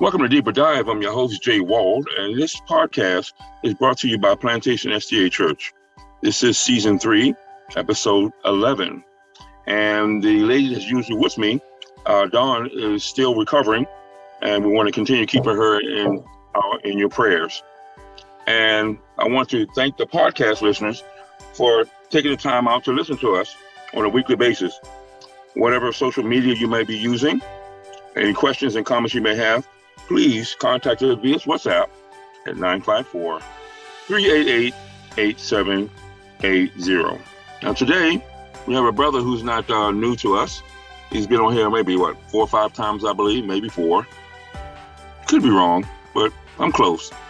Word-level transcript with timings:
Welcome 0.00 0.20
to 0.20 0.28
Deeper 0.28 0.52
Dive. 0.52 0.86
I'm 0.86 1.02
your 1.02 1.12
host, 1.12 1.42
Jay 1.42 1.58
Wald, 1.58 2.06
and 2.16 2.38
this 2.38 2.60
podcast 2.60 3.32
is 3.64 3.74
brought 3.74 3.98
to 3.98 4.08
you 4.08 4.16
by 4.16 4.36
Plantation 4.36 4.92
SDA 4.92 5.28
Church. 5.28 5.74
This 6.22 6.44
is 6.44 6.56
season 6.56 7.00
three, 7.00 7.34
episode 7.74 8.30
11. 8.44 9.02
And 9.66 10.22
the 10.22 10.38
lady 10.42 10.72
that's 10.72 10.88
usually 10.88 11.18
with 11.18 11.36
me, 11.36 11.60
uh, 12.06 12.26
Dawn, 12.26 12.70
is 12.72 13.02
still 13.02 13.34
recovering, 13.34 13.86
and 14.40 14.64
we 14.64 14.70
want 14.70 14.86
to 14.86 14.92
continue 14.92 15.26
keeping 15.26 15.56
her 15.56 15.80
in, 15.80 16.24
uh, 16.54 16.78
in 16.84 16.96
your 16.96 17.08
prayers. 17.08 17.64
And 18.46 18.98
I 19.18 19.26
want 19.26 19.48
to 19.50 19.66
thank 19.74 19.96
the 19.96 20.06
podcast 20.06 20.62
listeners 20.62 21.02
for 21.54 21.86
taking 22.08 22.30
the 22.30 22.36
time 22.36 22.68
out 22.68 22.84
to 22.84 22.92
listen 22.92 23.16
to 23.16 23.34
us 23.34 23.52
on 23.94 24.04
a 24.04 24.08
weekly 24.08 24.36
basis. 24.36 24.78
Whatever 25.54 25.92
social 25.92 26.22
media 26.22 26.54
you 26.54 26.68
may 26.68 26.84
be 26.84 26.96
using, 26.96 27.42
any 28.14 28.32
questions 28.32 28.76
and 28.76 28.86
comments 28.86 29.12
you 29.12 29.22
may 29.22 29.34
have, 29.34 29.66
please 30.06 30.54
contact 30.58 31.02
us 31.02 31.18
via 31.20 31.38
WhatsApp 31.40 31.88
at 32.46 32.56
954 32.56 33.40
388 34.06 34.74
8780. 35.16 37.22
Now, 37.62 37.72
today, 37.72 38.22
we 38.66 38.74
have 38.74 38.84
a 38.84 38.92
brother 38.92 39.20
who's 39.20 39.42
not 39.42 39.68
uh, 39.70 39.90
new 39.90 40.14
to 40.16 40.36
us. 40.36 40.62
He's 41.10 41.26
been 41.26 41.40
on 41.40 41.54
here 41.54 41.70
maybe, 41.70 41.96
what, 41.96 42.16
four 42.30 42.42
or 42.42 42.48
five 42.48 42.72
times, 42.72 43.04
I 43.04 43.12
believe, 43.12 43.44
maybe 43.44 43.68
four. 43.68 44.06
Could 45.26 45.42
be 45.42 45.50
wrong, 45.50 45.86
but 46.14 46.32
I'm 46.58 46.72
close. 46.72 47.10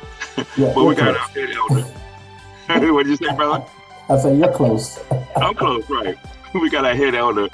Yeah, 0.56 0.72
but 0.72 0.84
we 0.84 0.94
got 0.94 1.16
close. 1.16 1.36
our 1.36 1.46
head 1.46 1.56
elder. 1.56 2.92
what 2.94 3.06
did 3.06 3.10
you 3.10 3.16
say, 3.16 3.34
brother? 3.34 3.64
I 4.08 4.18
said, 4.18 4.38
you're 4.38 4.52
close. 4.52 5.00
I'm 5.36 5.52
close, 5.54 5.88
right. 5.90 6.16
We 6.54 6.70
got 6.70 6.84
our 6.84 6.94
head 6.94 7.16
elder, 7.16 7.48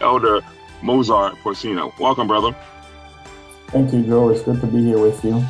Elder 0.00 0.42
Mozart 0.80 1.34
Porcino. 1.38 1.92
Welcome, 1.98 2.28
brother. 2.28 2.54
Thank 3.72 3.94
you, 3.94 4.02
Joe. 4.02 4.28
It's 4.28 4.42
good 4.42 4.60
to 4.60 4.66
be 4.66 4.84
here 4.84 4.98
with 4.98 5.24
you. 5.24 5.42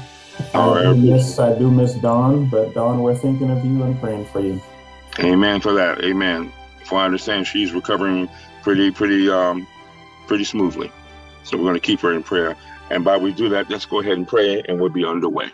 All 0.54 0.74
I, 0.74 0.82
do 0.82 0.94
miss, 0.94 1.38
I 1.40 1.58
do 1.58 1.70
miss 1.70 1.94
Dawn, 1.94 2.48
but 2.48 2.72
Dawn, 2.72 3.02
we're 3.02 3.16
thinking 3.16 3.50
of 3.50 3.64
you 3.64 3.82
and 3.82 3.98
praying 4.00 4.26
for 4.26 4.40
you. 4.40 4.62
Amen 5.18 5.60
for 5.60 5.72
that. 5.74 6.02
Amen. 6.04 6.52
What 6.88 7.00
I 7.00 7.04
understand, 7.04 7.48
she's 7.48 7.72
recovering 7.72 8.28
pretty, 8.62 8.92
pretty, 8.92 9.28
um, 9.28 9.66
pretty 10.28 10.44
smoothly. 10.44 10.92
So 11.42 11.56
we're 11.56 11.64
going 11.64 11.74
to 11.74 11.80
keep 11.80 11.98
her 12.00 12.12
in 12.12 12.22
prayer. 12.22 12.56
And 12.90 13.04
while 13.04 13.20
we 13.20 13.32
do 13.32 13.48
that, 13.48 13.68
let's 13.68 13.86
go 13.86 14.00
ahead 14.00 14.12
and 14.12 14.28
pray, 14.28 14.62
and 14.68 14.80
we'll 14.80 14.90
be 14.90 15.04
underway. 15.04 15.50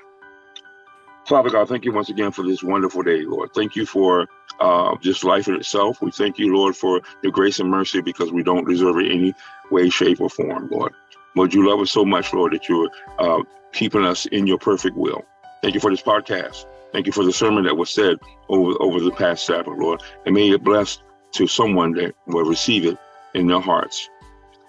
Father 1.27 1.49
God, 1.49 1.69
thank 1.69 1.87
you 1.87 1.93
once 1.93 2.11
again 2.11 2.33
for 2.33 2.43
this 2.43 2.63
wonderful 2.63 3.03
day, 3.03 3.23
Lord. 3.23 3.55
Thank 3.55 3.77
you 3.77 3.87
for 3.87 4.29
uh, 4.61 4.95
just 5.01 5.25
life 5.25 5.49
in 5.49 5.55
itself. 5.55 6.03
We 6.03 6.11
thank 6.11 6.39
you, 6.39 6.55
Lord, 6.55 6.77
for 6.77 7.01
your 7.23 7.33
grace 7.33 7.61
and 7.61 7.71
mercy 7.71 8.03
because 8.03 8.31
we 8.31 8.43
don't 8.43 8.69
deserve 8.69 8.99
it 8.99 9.11
any 9.11 9.35
way, 9.71 9.89
shape, 9.89 10.21
or 10.21 10.29
form, 10.29 10.69
Lord. 10.71 10.93
Lord, 11.37 11.55
you 11.55 11.69
love 11.69 11.81
us 11.81 11.91
so 11.91 12.05
much, 12.05 12.33
Lord, 12.33 12.53
that 12.53 12.69
you're 12.69 12.91
uh, 13.19 13.43
keeping 13.73 14.05
us 14.05 14.27
in 14.27 14.47
your 14.47 14.59
perfect 14.59 14.97
will. 14.97 15.25
Thank 15.63 15.75
you 15.75 15.81
for 15.81 15.91
this 15.91 16.03
podcast. 16.03 16.67
Thank 16.93 17.07
you 17.07 17.13
for 17.13 17.25
the 17.25 17.33
sermon 17.33 17.65
that 17.65 17.77
was 17.77 17.91
said 17.91 18.19
over, 18.49 18.75
over 18.81 19.01
the 19.01 19.11
past 19.11 19.45
Sabbath, 19.47 19.79
Lord. 19.79 20.03
And 20.25 20.35
may 20.35 20.51
it 20.51 20.65
bless 20.65 20.99
to 21.33 21.47
someone 21.47 21.93
that 21.93 22.15
will 22.27 22.45
receive 22.45 22.87
it 22.87 22.97
in 23.35 23.47
their 23.47 23.61
hearts 23.61 24.09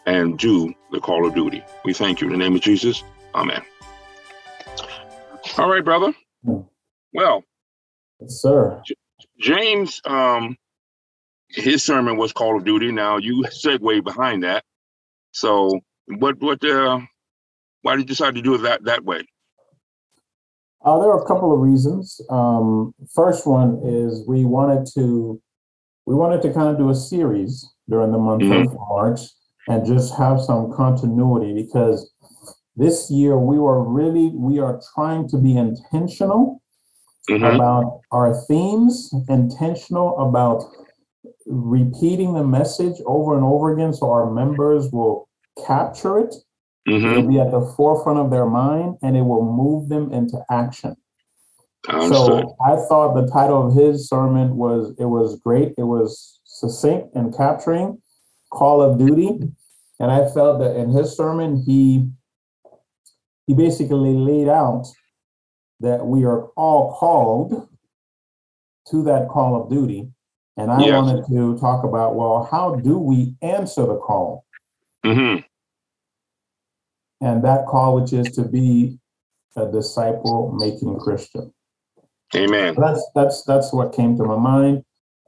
and 0.06 0.38
do 0.38 0.74
the 0.92 1.00
call 1.00 1.26
of 1.26 1.34
duty. 1.34 1.64
We 1.86 1.94
thank 1.94 2.20
you. 2.20 2.28
In 2.28 2.34
the 2.34 2.38
name 2.40 2.56
of 2.56 2.62
Jesus, 2.62 3.04
amen. 3.34 3.62
All 5.58 5.70
right, 5.70 5.84
brother. 5.84 6.14
Well, 7.14 7.44
Yes, 8.20 8.42
sir. 8.42 8.82
James, 9.40 10.02
um, 10.06 10.58
his 11.50 11.84
sermon 11.84 12.18
was 12.18 12.34
Call 12.34 12.58
of 12.58 12.66
Duty. 12.66 12.92
Now 12.92 13.18
you 13.18 13.44
segue 13.64 14.04
behind 14.04 14.44
that. 14.44 14.64
So 15.32 15.80
what 16.18 16.40
what 16.42 16.64
uh 16.66 17.00
why 17.82 17.96
did 17.96 18.02
you 18.02 18.06
decide 18.08 18.36
to 18.36 18.42
do 18.42 18.56
it 18.56 18.60
that 18.60 18.84
that 18.86 19.06
way? 19.06 19.24
Uh, 20.84 20.98
there 21.00 21.10
are 21.10 21.22
a 21.22 21.26
couple 21.26 21.54
of 21.54 21.60
reasons. 21.60 22.22
Um, 22.30 22.94
first 23.14 23.46
one 23.46 23.82
is 23.84 24.26
we 24.28 24.46
wanted 24.46 24.88
to 24.96 25.42
we 26.06 26.16
wanted 26.16 26.42
to 26.44 26.54
kind 26.54 26.70
of 26.70 26.78
do 26.78 26.90
a 26.90 26.96
series 26.96 27.68
during 27.90 28.12
the 28.12 28.18
month 28.18 28.44
of 28.44 28.74
March 28.90 29.20
and 29.68 29.86
just 29.86 30.16
have 30.18 30.42
some 30.42 30.72
continuity 30.74 31.54
because 31.54 32.12
this 32.76 33.12
year 33.12 33.38
we 33.38 33.60
were 33.60 33.84
really 33.84 34.30
we 34.34 34.60
are 34.60 34.80
trying 34.96 35.28
to 35.30 35.38
be 35.38 35.56
intentional 35.58 36.62
Mhm. 37.30 37.54
about 37.56 38.00
our 38.12 38.34
themes, 38.48 39.14
intentional 39.28 40.18
about 40.18 40.64
repeating 41.46 42.34
the 42.34 42.44
message 42.44 42.96
over 43.06 43.36
and 43.36 43.46
over 43.46 43.72
again 43.72 43.94
so 43.94 44.10
our 44.10 44.32
members 44.32 44.92
will 44.92 45.29
capture 45.66 46.20
it. 46.20 46.36
Mhm. 46.88 47.12
It'll 47.12 47.28
be 47.28 47.40
at 47.40 47.52
the 47.52 47.62
forefront 47.78 48.20
of 48.20 48.32
their 48.32 48.46
mind 48.46 48.98
and 49.02 49.16
it 49.16 49.22
will 49.22 49.46
move 49.46 49.90
them 49.90 50.12
into 50.12 50.44
action. 50.50 50.96
I. 51.88 52.10
So 52.10 52.56
I 52.66 52.76
thought 52.76 53.16
the 53.16 53.28
title 53.32 53.68
of 53.68 53.74
his 53.74 54.08
sermon 54.08 54.58
was 54.58 54.94
it 54.98 55.06
was 55.06 55.40
great. 55.40 55.74
It 55.78 55.84
was 55.84 56.40
succinct 56.44 57.16
and 57.16 57.36
capturing 57.36 58.02
call 58.52 58.82
of 58.82 58.98
duty. 58.98 59.40
And 60.00 60.12
I 60.12 60.30
felt 60.30 60.60
that 60.60 60.76
in 60.76 60.90
his 60.90 61.16
sermon 61.16 61.58
he 61.58 62.10
he 63.48 63.54
basically 63.54 64.14
laid 64.14 64.48
out 64.48 64.88
that 65.80 66.06
we 66.06 66.26
are 66.26 66.46
all 66.56 66.94
called 66.94 67.68
to 68.88 69.04
that 69.04 69.30
call 69.30 69.62
of 69.62 69.70
duty. 69.70 70.12
And 70.58 70.72
I 70.72 70.82
wanted 70.98 71.26
to 71.28 71.58
talk 71.60 71.84
about 71.84 72.16
well, 72.16 72.48
how 72.50 72.76
do 72.76 72.98
we 73.00 73.36
answer 73.42 73.86
the 73.86 73.98
call? 73.98 74.46
hmm 75.06 75.38
And 77.22 77.44
that 77.44 77.66
call, 77.66 78.00
which 78.00 78.14
is 78.14 78.36
to 78.36 78.44
be 78.44 78.98
a 79.56 79.70
disciple 79.70 80.56
making 80.58 80.98
Christian. 81.00 81.54
Amen. 82.36 82.76
That's 82.78 83.04
that's 83.16 83.44
that's 83.44 83.74
what 83.74 83.94
came 83.94 84.16
to 84.18 84.24
my 84.24 84.38
mind. 84.38 84.84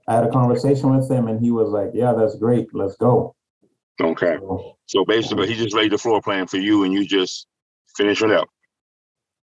I 0.08 0.16
had 0.16 0.24
a 0.26 0.32
conversation 0.32 0.96
with 0.96 1.10
him, 1.10 1.28
and 1.28 1.44
he 1.44 1.52
was 1.52 1.70
like, 1.70 1.92
"Yeah, 1.94 2.14
that's 2.14 2.36
great. 2.36 2.68
Let's 2.74 2.96
go." 2.98 3.36
Okay. 4.00 4.38
So, 4.40 4.78
So 4.86 5.06
basically 5.06 5.48
he 5.48 5.56
just 5.56 5.76
laid 5.76 5.92
the 5.92 5.98
floor 5.98 6.22
plan 6.22 6.48
for 6.48 6.58
you 6.58 6.84
and 6.84 6.94
you 6.94 7.06
just 7.06 7.48
finish 7.96 8.22
it 8.22 8.32
up. 8.32 8.50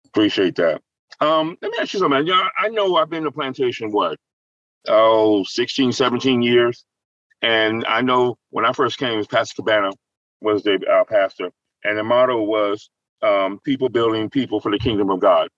Appreciate 0.07 0.55
that. 0.55 0.81
Um, 1.19 1.57
let 1.61 1.71
me 1.71 1.77
ask 1.79 1.93
you 1.93 1.99
something. 1.99 2.27
Yeah, 2.27 2.47
I 2.59 2.69
know 2.69 2.95
I've 2.95 3.09
been 3.09 3.23
to 3.23 3.31
plantation 3.31 3.91
what? 3.91 4.17
Oh, 4.87 5.43
16, 5.43 5.91
17 5.91 6.41
years. 6.41 6.85
And 7.41 7.85
I 7.85 8.01
know 8.01 8.37
when 8.49 8.65
I 8.65 8.73
first 8.73 8.97
came, 8.97 9.23
Pastor 9.25 9.55
Cabana 9.61 9.91
was 10.41 10.63
the 10.63 10.79
uh, 10.89 11.03
pastor, 11.05 11.51
and 11.85 11.97
the 11.97 12.03
motto 12.03 12.41
was 12.43 12.89
um, 13.21 13.59
people 13.63 13.89
building 13.89 14.29
people 14.29 14.59
for 14.59 14.71
the 14.71 14.79
kingdom 14.79 15.09
of 15.09 15.19
God. 15.19 15.49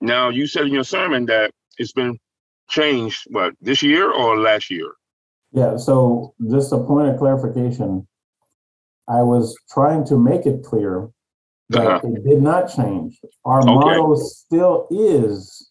Now, 0.00 0.28
you 0.28 0.46
said 0.46 0.66
in 0.66 0.72
your 0.72 0.84
sermon 0.84 1.26
that 1.26 1.52
it's 1.78 1.92
been 1.92 2.18
changed, 2.68 3.24
what, 3.30 3.54
this 3.60 3.82
year 3.82 4.10
or 4.10 4.38
last 4.38 4.70
year? 4.70 4.92
yeah. 5.52 5.76
So, 5.76 6.34
just 6.50 6.72
a 6.72 6.78
point 6.78 7.08
of 7.10 7.18
clarification. 7.18 8.06
I 9.08 9.22
was 9.22 9.56
trying 9.70 10.04
to 10.06 10.16
make 10.18 10.46
it 10.46 10.62
clear 10.64 11.08
that 11.70 11.86
Uh-huh. 11.86 12.00
it 12.04 12.24
did 12.24 12.42
not 12.42 12.74
change. 12.74 13.20
Our 13.44 13.60
Okay. 13.60 13.74
motto 13.74 14.14
still 14.16 14.86
is 14.90 15.70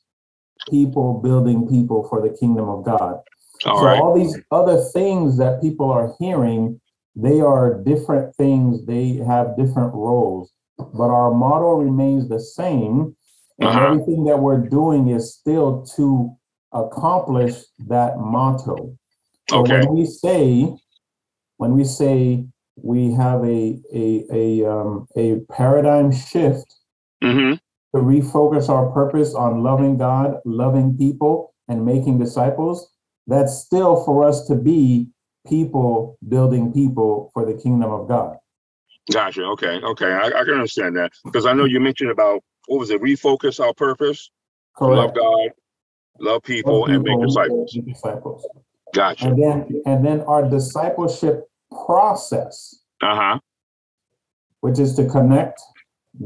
people 0.69 1.19
building 1.21 1.67
people 1.67 2.07
for 2.07 2.21
the 2.21 2.35
kingdom 2.37 2.69
of 2.69 2.83
God. 2.85 3.19
All 3.65 3.79
so 3.79 3.85
right. 3.85 3.97
all 3.97 4.13
these 4.15 4.37
other 4.51 4.83
things 4.93 5.37
that 5.37 5.61
people 5.61 5.89
are 5.91 6.13
hearing, 6.19 6.79
they 7.15 7.41
are 7.41 7.81
different 7.83 8.35
things. 8.35 8.85
They 8.85 9.13
have 9.27 9.57
different 9.57 9.93
roles, 9.93 10.51
but 10.77 11.09
our 11.09 11.31
motto 11.31 11.75
remains 11.77 12.29
the 12.29 12.39
same, 12.39 13.15
and 13.59 13.67
Uh-huh. 13.67 13.79
everything 13.79 14.23
that 14.25 14.39
we're 14.39 14.67
doing 14.67 15.09
is 15.09 15.33
still 15.33 15.85
to 15.97 16.35
accomplish 16.73 17.55
that 17.87 18.17
motto. 18.17 18.97
So 19.47 19.57
Okay. 19.57 19.73
when 19.73 19.93
we 19.93 20.05
say, 20.05 20.73
when 21.57 21.73
we 21.73 21.83
say 21.83 22.45
we 22.81 23.11
have 23.13 23.43
a 23.43 23.79
a 23.93 24.25
a 24.31 24.71
um, 24.71 25.07
a 25.15 25.41
paradigm 25.51 26.11
shift 26.11 26.73
hmm 27.21 27.53
to 27.93 28.01
refocus 28.01 28.69
our 28.69 28.89
purpose 28.91 29.35
on 29.35 29.63
loving 29.63 29.97
God, 29.97 30.39
loving 30.45 30.97
people, 30.97 31.53
and 31.67 31.85
making 31.85 32.19
disciples, 32.19 32.89
that's 33.27 33.53
still 33.65 34.03
for 34.05 34.25
us 34.27 34.47
to 34.47 34.55
be 34.55 35.07
people 35.47 36.17
building 36.27 36.71
people 36.73 37.31
for 37.33 37.45
the 37.45 37.53
kingdom 37.53 37.91
of 37.91 38.07
God. 38.07 38.37
Gotcha. 39.11 39.43
Okay. 39.43 39.79
Okay. 39.81 40.11
I, 40.11 40.27
I 40.27 40.43
can 40.43 40.53
understand 40.53 40.95
that 40.97 41.11
because 41.25 41.45
I 41.45 41.53
know 41.53 41.65
you 41.65 41.79
mentioned 41.79 42.11
about 42.11 42.41
what 42.67 42.79
was 42.79 42.89
it? 42.91 43.01
Refocus 43.01 43.59
our 43.59 43.73
purpose, 43.73 44.29
to 44.77 44.85
love 44.85 45.13
God, 45.15 45.49
love 46.19 46.43
people, 46.43 46.81
Love 46.81 46.89
and 46.89 47.03
make 47.03 47.21
disciples. 47.21 47.75
make 47.75 47.85
disciples. 47.87 48.47
Gotcha. 48.93 49.25
And 49.27 49.41
then 49.41 49.81
and 49.85 50.05
then 50.05 50.21
our 50.21 50.47
discipleship 50.47 51.47
process, 51.85 52.83
Uh 53.01 53.15
huh. 53.15 53.39
which 54.59 54.77
is 54.79 54.95
to 54.95 55.07
connect, 55.07 55.59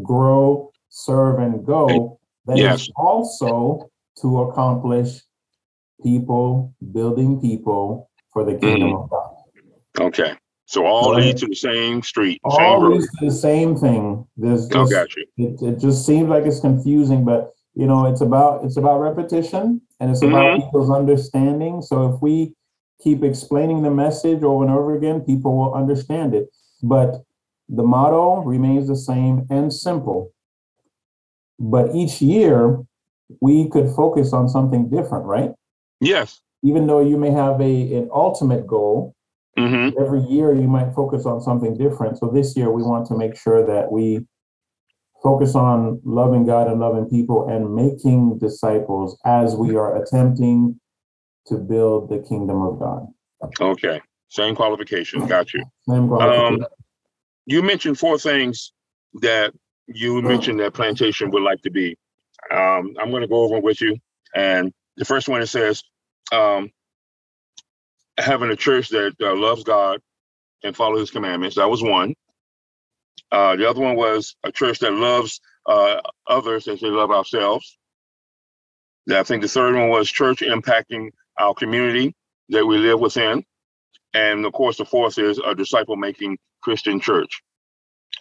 grow, 0.03 0.71
serve, 0.89 1.39
and 1.39 1.65
go, 1.65 2.19
that 2.45 2.57
is 2.57 2.61
Yes. 2.61 2.89
also 2.97 3.89
to 4.21 4.41
accomplish 4.41 5.21
people 6.03 6.75
building 6.91 7.39
people 7.39 8.09
for 8.35 8.43
the 8.43 8.55
kingdom 8.59 8.89
Mm-hmm. 8.91 9.03
of 9.03 9.09
God. 9.09 9.31
Okay. 10.07 10.33
So 10.65 10.85
all 10.85 11.13
Right. 11.13 11.23
lead 11.27 11.37
to 11.37 11.47
the 11.47 11.55
same 11.55 12.01
street, 12.03 12.41
same 12.49 12.61
all 12.61 12.81
road. 12.81 12.93
leads 12.95 13.07
to 13.19 13.25
the 13.25 13.31
same 13.31 13.77
thing. 13.77 14.27
There's 14.35 14.67
Oh, 14.67 14.79
just, 14.79 14.91
got 14.91 15.15
you. 15.15 15.25
it, 15.37 15.61
it 15.61 15.79
just 15.79 16.05
seems 16.05 16.27
like 16.27 16.45
it's 16.45 16.59
confusing, 16.59 17.23
but 17.23 17.53
you 17.75 17.85
know, 17.87 18.05
it's 18.05 18.21
about 18.21 18.65
it's 18.65 18.75
about 18.77 18.99
repetition 18.99 19.81
and 20.01 20.11
it's 20.11 20.21
about 20.21 20.53
Mhm. 20.53 20.65
people's 20.65 20.89
understanding. 20.91 21.81
So 21.81 22.13
if 22.13 22.21
we 22.21 22.53
keep 23.01 23.23
explaining 23.23 23.83
the 23.83 23.91
message 23.91 24.43
over 24.43 24.63
and 24.65 24.73
over 24.73 24.95
again, 24.95 25.21
people 25.21 25.55
will 25.57 25.73
understand 25.73 26.33
it. 26.35 26.49
But 26.83 27.23
the 27.69 27.83
motto 27.83 28.41
remains 28.43 28.87
the 28.89 28.95
same 28.97 29.45
and 29.49 29.71
simple. 29.73 30.31
But 31.59 31.95
each 31.95 32.21
year 32.21 32.83
we 33.39 33.69
could 33.69 33.89
focus 33.95 34.33
on 34.33 34.49
something 34.49 34.89
different, 34.89 35.25
right? 35.25 35.51
Yes. 36.01 36.41
Even 36.65 36.87
though 36.87 36.99
you 36.99 37.17
may 37.17 37.29
have 37.29 37.61
a 37.61 37.93
an 37.95 38.09
ultimate 38.11 38.65
goal, 38.65 39.15
hmm 39.57 39.89
every 39.97 40.21
year 40.23 40.53
you 40.53 40.67
might 40.67 40.93
focus 40.93 41.25
on 41.25 41.39
something 41.39 41.77
different. 41.77 42.17
So 42.17 42.27
this 42.27 42.57
year 42.57 42.69
we 42.71 42.83
want 42.83 43.07
to 43.07 43.15
make 43.15 43.37
sure 43.37 43.65
that 43.65 43.91
we 43.91 44.25
focus 45.23 45.55
on 45.55 46.01
loving 46.03 46.45
God 46.45 46.67
and 46.67 46.79
loving 46.79 47.09
people 47.09 47.47
and 47.49 47.73
making 47.73 48.39
disciples 48.39 49.17
as 49.25 49.55
we 49.55 49.75
are 49.75 50.01
attempting 50.01 50.79
to 51.47 51.57
build 51.57 52.09
the 52.09 52.19
kingdom 52.27 52.61
of 52.61 52.79
God. 52.79 53.07
Okay. 53.61 54.01
Same 54.29 54.55
qualification. 54.55 55.25
Got 55.27 55.53
you. 55.53 55.63
Same 55.87 56.07
qualification. 56.07 56.65
You 57.45 57.61
mentioned 57.61 57.99
four 57.99 58.17
things 58.17 58.73
that 59.21 59.53
you 59.87 60.21
mentioned 60.21 60.59
that 60.59 60.73
plantation 60.73 61.29
would 61.31 61.43
like 61.43 61.61
to 61.61 61.69
be. 61.71 61.95
Um, 62.51 62.95
I'm 62.99 63.11
going 63.11 63.21
to 63.21 63.27
go 63.27 63.43
over 63.43 63.59
with 63.59 63.81
you. 63.81 63.97
And 64.35 64.73
the 64.97 65.05
first 65.05 65.29
one 65.29 65.41
it 65.41 65.47
says, 65.47 65.83
um, 66.31 66.71
having 68.19 68.51
a 68.51 68.55
church 68.57 68.89
that 68.89 69.13
uh, 69.21 69.35
loves 69.35 69.63
God 69.63 70.01
and 70.63 70.75
follow 70.75 70.99
His 70.99 71.11
commandments. 71.11 71.57
That 71.57 71.69
was 71.69 71.83
one. 71.83 72.15
Uh, 73.31 73.57
the 73.57 73.69
other 73.69 73.81
one 73.81 73.97
was 73.97 74.37
a 74.45 74.51
church 74.53 74.79
that 74.79 74.93
loves 74.93 75.41
uh, 75.67 76.01
others 76.27 76.67
as 76.67 76.81
they 76.81 76.89
love 76.89 77.11
ourselves. 77.11 77.77
I 79.11 79.23
think 79.23 79.41
the 79.43 79.49
third 79.49 79.75
one 79.75 79.89
was 79.89 80.09
church 80.11 80.39
impacting 80.41 81.09
our 81.39 81.53
community 81.53 82.15
that 82.49 82.65
we 82.65 82.77
live 82.77 82.99
within. 83.01 83.43
And 84.13 84.45
of 84.45 84.53
course, 84.53 84.77
the 84.77 84.85
fourth 84.85 85.19
is 85.19 85.39
a 85.45 85.55
disciple 85.55 85.97
making 85.97 86.37
Christian 86.63 86.99
church. 87.01 87.41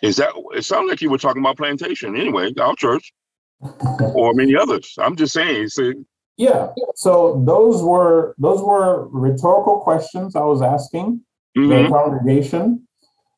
Is 0.02 0.16
that 0.16 0.32
it 0.54 0.64
sounded 0.64 0.90
like 0.90 1.02
you 1.02 1.10
were 1.10 1.18
talking 1.18 1.42
about 1.42 1.58
plantation 1.58 2.16
anyway, 2.16 2.52
our 2.60 2.76
church 2.76 3.12
or 4.14 4.34
many 4.34 4.56
others. 4.56 4.94
I'm 4.98 5.16
just 5.16 5.34
saying, 5.34 5.68
see, 5.68 5.94
yeah. 6.36 6.68
So 6.94 7.42
those 7.46 7.82
were 7.82 8.34
those 8.38 8.62
were 8.62 9.08
rhetorical 9.08 9.80
questions 9.80 10.36
I 10.36 10.44
was 10.44 10.62
asking 10.62 11.20
the 11.54 11.60
mhm, 11.60 11.88
congregation. 11.88 12.86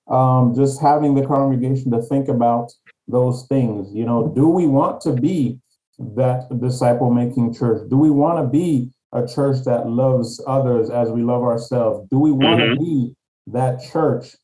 Um, 0.08 0.54
just 0.54 0.80
having 0.80 1.14
the 1.14 1.26
congregation 1.26 1.90
to 1.90 2.00
think 2.02 2.28
about 2.28 2.72
those 3.08 3.46
things. 3.48 3.92
You 3.94 4.04
know, 4.04 4.28
do 4.34 4.48
we 4.48 4.66
want 4.66 5.00
to 5.02 5.12
be 5.12 5.58
that 5.98 6.48
disciple 6.60 7.10
making 7.10 7.54
church? 7.54 7.88
Do 7.90 7.96
we 7.98 8.10
want 8.10 8.38
to 8.38 8.48
be 8.48 8.90
a 9.12 9.26
church 9.26 9.64
that 9.64 9.88
loves 9.88 10.42
others 10.46 10.90
as 10.90 11.10
we 11.10 11.22
love 11.22 11.42
ourselves? 11.42 12.08
Do 12.10 12.18
we 12.18 12.32
want 12.32 12.60
to 12.60 12.68
be 12.78 13.14
that 13.48 13.82
church? 13.92 14.36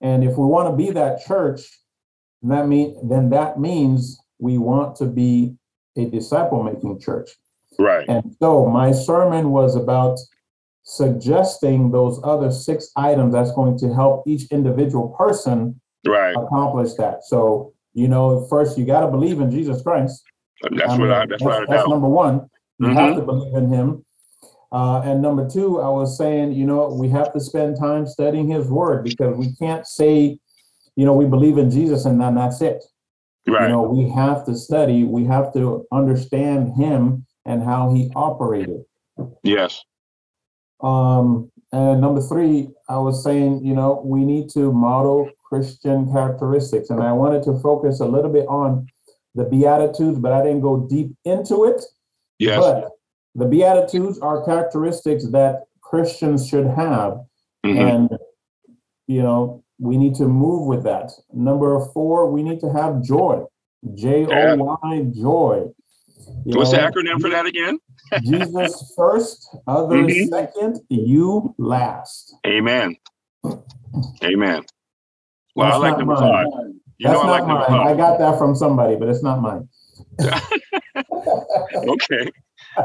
And 0.00 0.24
if 0.24 0.36
we 0.38 0.46
want 0.46 0.70
to 0.70 0.76
be 0.76 0.90
that 0.92 1.24
church, 1.24 1.62
that 2.42 2.66
mean 2.68 2.96
then 3.08 3.30
that 3.30 3.58
means 3.60 4.18
we 4.38 4.58
want 4.58 4.96
to 4.96 5.06
be 5.06 5.56
a 5.96 6.06
disciple 6.06 6.62
making 6.62 7.00
church. 7.00 7.30
Right. 7.78 8.06
And 8.08 8.36
so 8.40 8.66
my 8.66 8.92
sermon 8.92 9.50
was 9.50 9.76
about 9.76 10.18
suggesting 10.82 11.90
those 11.90 12.20
other 12.24 12.50
six 12.50 12.90
items 12.96 13.32
that's 13.32 13.52
going 13.52 13.78
to 13.78 13.94
help 13.94 14.24
each 14.26 14.50
individual 14.50 15.08
person 15.16 15.80
Right. 16.06 16.34
accomplish 16.34 16.94
that. 16.94 17.24
So, 17.24 17.72
you 17.92 18.08
know, 18.08 18.46
first 18.48 18.78
you 18.78 18.86
got 18.86 19.00
to 19.00 19.08
believe 19.08 19.38
in 19.40 19.50
Jesus 19.50 19.82
Christ. 19.82 20.24
That's 20.62 20.98
what 20.98 21.10
I 21.10 21.26
that's 21.26 21.42
what 21.42 21.52
I 21.52 21.58
that's, 21.60 21.70
that's 21.70 21.88
number 21.88 22.08
one. 22.08 22.48
You 22.78 22.88
Mhm. 22.88 22.96
have 22.96 23.16
to 23.16 23.22
believe 23.22 23.54
in 23.54 23.68
him. 23.68 24.04
Uh, 24.72 25.02
and 25.04 25.20
number 25.20 25.46
two, 25.48 25.80
I 25.80 25.88
was 25.88 26.16
saying, 26.16 26.52
you 26.52 26.64
know, 26.64 26.88
we 26.88 27.08
have 27.10 27.32
to 27.34 27.40
spend 27.40 27.76
time 27.78 28.06
studying 28.06 28.48
his 28.48 28.68
word 28.70 29.04
because 29.04 29.36
we 29.36 29.54
can't 29.56 29.86
say, 29.86 30.38
you 30.96 31.04
know, 31.04 31.12
we 31.12 31.26
believe 31.26 31.58
in 31.58 31.70
Jesus 31.70 32.04
and 32.06 32.20
then 32.20 32.36
that's 32.36 32.62
it. 32.62 32.82
Right. 33.46 33.62
You 33.62 33.68
know, 33.68 33.82
we 33.82 34.08
have 34.10 34.46
to 34.46 34.56
study, 34.56 35.04
we 35.04 35.24
have 35.24 35.52
to 35.54 35.86
understand 35.92 36.74
him 36.76 37.26
and 37.44 37.62
how 37.62 37.92
he 37.92 38.10
operated. 38.14 38.84
Yes. 39.42 39.82
Um, 40.82 41.50
and 41.72 42.00
number 42.00 42.20
three, 42.20 42.70
I 42.88 42.98
was 42.98 43.22
saying, 43.22 43.64
you 43.64 43.74
know, 43.74 44.02
we 44.04 44.24
need 44.24 44.50
to 44.50 44.72
model 44.72 45.30
Christian 45.44 46.10
characteristics. 46.10 46.90
And 46.90 47.02
I 47.02 47.12
wanted 47.12 47.42
to 47.44 47.58
focus 47.60 48.00
a 48.00 48.06
little 48.06 48.30
bit 48.30 48.46
on 48.48 48.86
the 49.34 49.44
Beatitudes, 49.44 50.18
but 50.18 50.32
I 50.32 50.42
didn't 50.42 50.62
go 50.62 50.86
deep 50.88 51.14
into 51.24 51.64
it. 51.64 51.84
Yes. 52.38 52.58
But 52.58 52.90
the 53.34 53.46
Beatitudes 53.46 54.18
are 54.20 54.44
characteristics 54.44 55.26
that 55.30 55.64
Christians 55.80 56.48
should 56.48 56.66
have. 56.66 57.20
Mhm. 57.64 57.78
And, 57.78 58.18
you 59.06 59.22
know, 59.22 59.62
we 59.78 59.96
need 59.96 60.14
to 60.16 60.26
move 60.26 60.66
with 60.66 60.82
that. 60.84 61.12
Number 61.32 61.80
four, 61.92 62.30
we 62.30 62.42
need 62.42 62.60
to 62.60 62.72
have 62.72 63.02
joy. 63.02 63.44
J 63.94 64.26
O 64.26 64.78
Y, 64.82 65.02
joy. 65.12 65.70
You 66.44 66.58
What's 66.58 66.70
the 66.70 66.78
acronym 66.78 67.20
for 67.20 67.30
that 67.30 67.46
again? 67.46 67.78
Jesus 68.22 68.92
first, 68.96 69.48
others 69.66 70.06
Mhm. 70.12 70.28
second, 70.28 70.80
you 70.88 71.54
last. 71.58 72.34
Amen. 72.46 72.96
Amen. 74.24 74.62
Well, 75.54 75.72
I 75.72 75.76
like 75.76 75.98
number 75.98 76.16
five. 76.16 76.46
You 76.98 77.08
know 77.08 77.12
That's 77.12 77.22
I 77.22 77.26
not 77.26 77.48
like 77.48 77.68
mine. 77.70 77.86
I 77.88 77.94
got 77.96 78.18
that 78.18 78.38
from 78.38 78.54
somebody, 78.54 78.96
but 78.96 79.08
it's 79.08 79.22
not 79.22 79.40
mine. 79.40 79.68
Okay. 81.88 82.30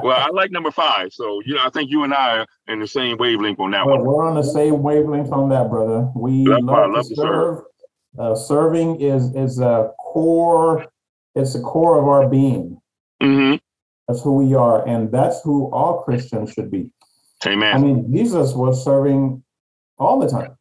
Well, 0.01 0.17
I 0.17 0.29
like 0.33 0.51
number 0.51 0.71
five. 0.71 1.11
So, 1.11 1.41
you 1.45 1.53
know, 1.53 1.61
I 1.63 1.69
think 1.69 1.91
you 1.91 2.03
and 2.03 2.13
I 2.13 2.39
are 2.39 2.45
in 2.67 2.79
the 2.79 2.88
same 2.88 3.17
wavelength 3.17 3.59
on 3.59 3.71
that 3.71 3.85
But 3.85 3.99
one. 3.99 4.05
we're 4.05 4.25
on 4.25 4.35
the 4.35 4.43
same 4.43 4.81
wavelength 4.81 5.31
on 5.31 5.49
that, 5.49 5.69
brother. 5.69 6.09
We 6.15 6.45
Love- 6.45 6.61
I 6.69 6.81
love, 6.85 6.91
love 6.91 7.03
to 7.03 7.09
to 7.09 7.15
serve. 7.15 7.57
serve. 7.57 7.63
Uh, 8.17 8.35
serving 8.35 9.01
is 9.01 9.33
is 9.35 9.59
a 9.59 9.91
core. 9.99 10.85
It's 11.35 11.53
the 11.53 11.59
core 11.61 11.99
of 11.99 12.07
our 12.07 12.29
being. 12.29 12.79
Hmm 13.21 13.56
That's 14.07 14.21
who 14.21 14.35
we 14.35 14.53
are, 14.56 14.88
and 14.88 15.12
that's 15.12 15.41
who 15.41 15.71
all 15.71 16.03
Christians 16.03 16.51
should 16.53 16.69
be. 16.71 16.89
Amen. 17.45 17.75
I 17.75 17.77
mean, 17.79 18.12
Jesus 18.13 18.53
was 18.53 18.83
serving 18.83 19.44
all 19.97 20.19
the 20.19 20.27
time. 20.27 20.57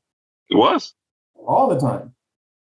He 0.49 0.57
was. 0.57 0.95
all 1.35 1.69
the 1.69 1.79
time 1.81 2.15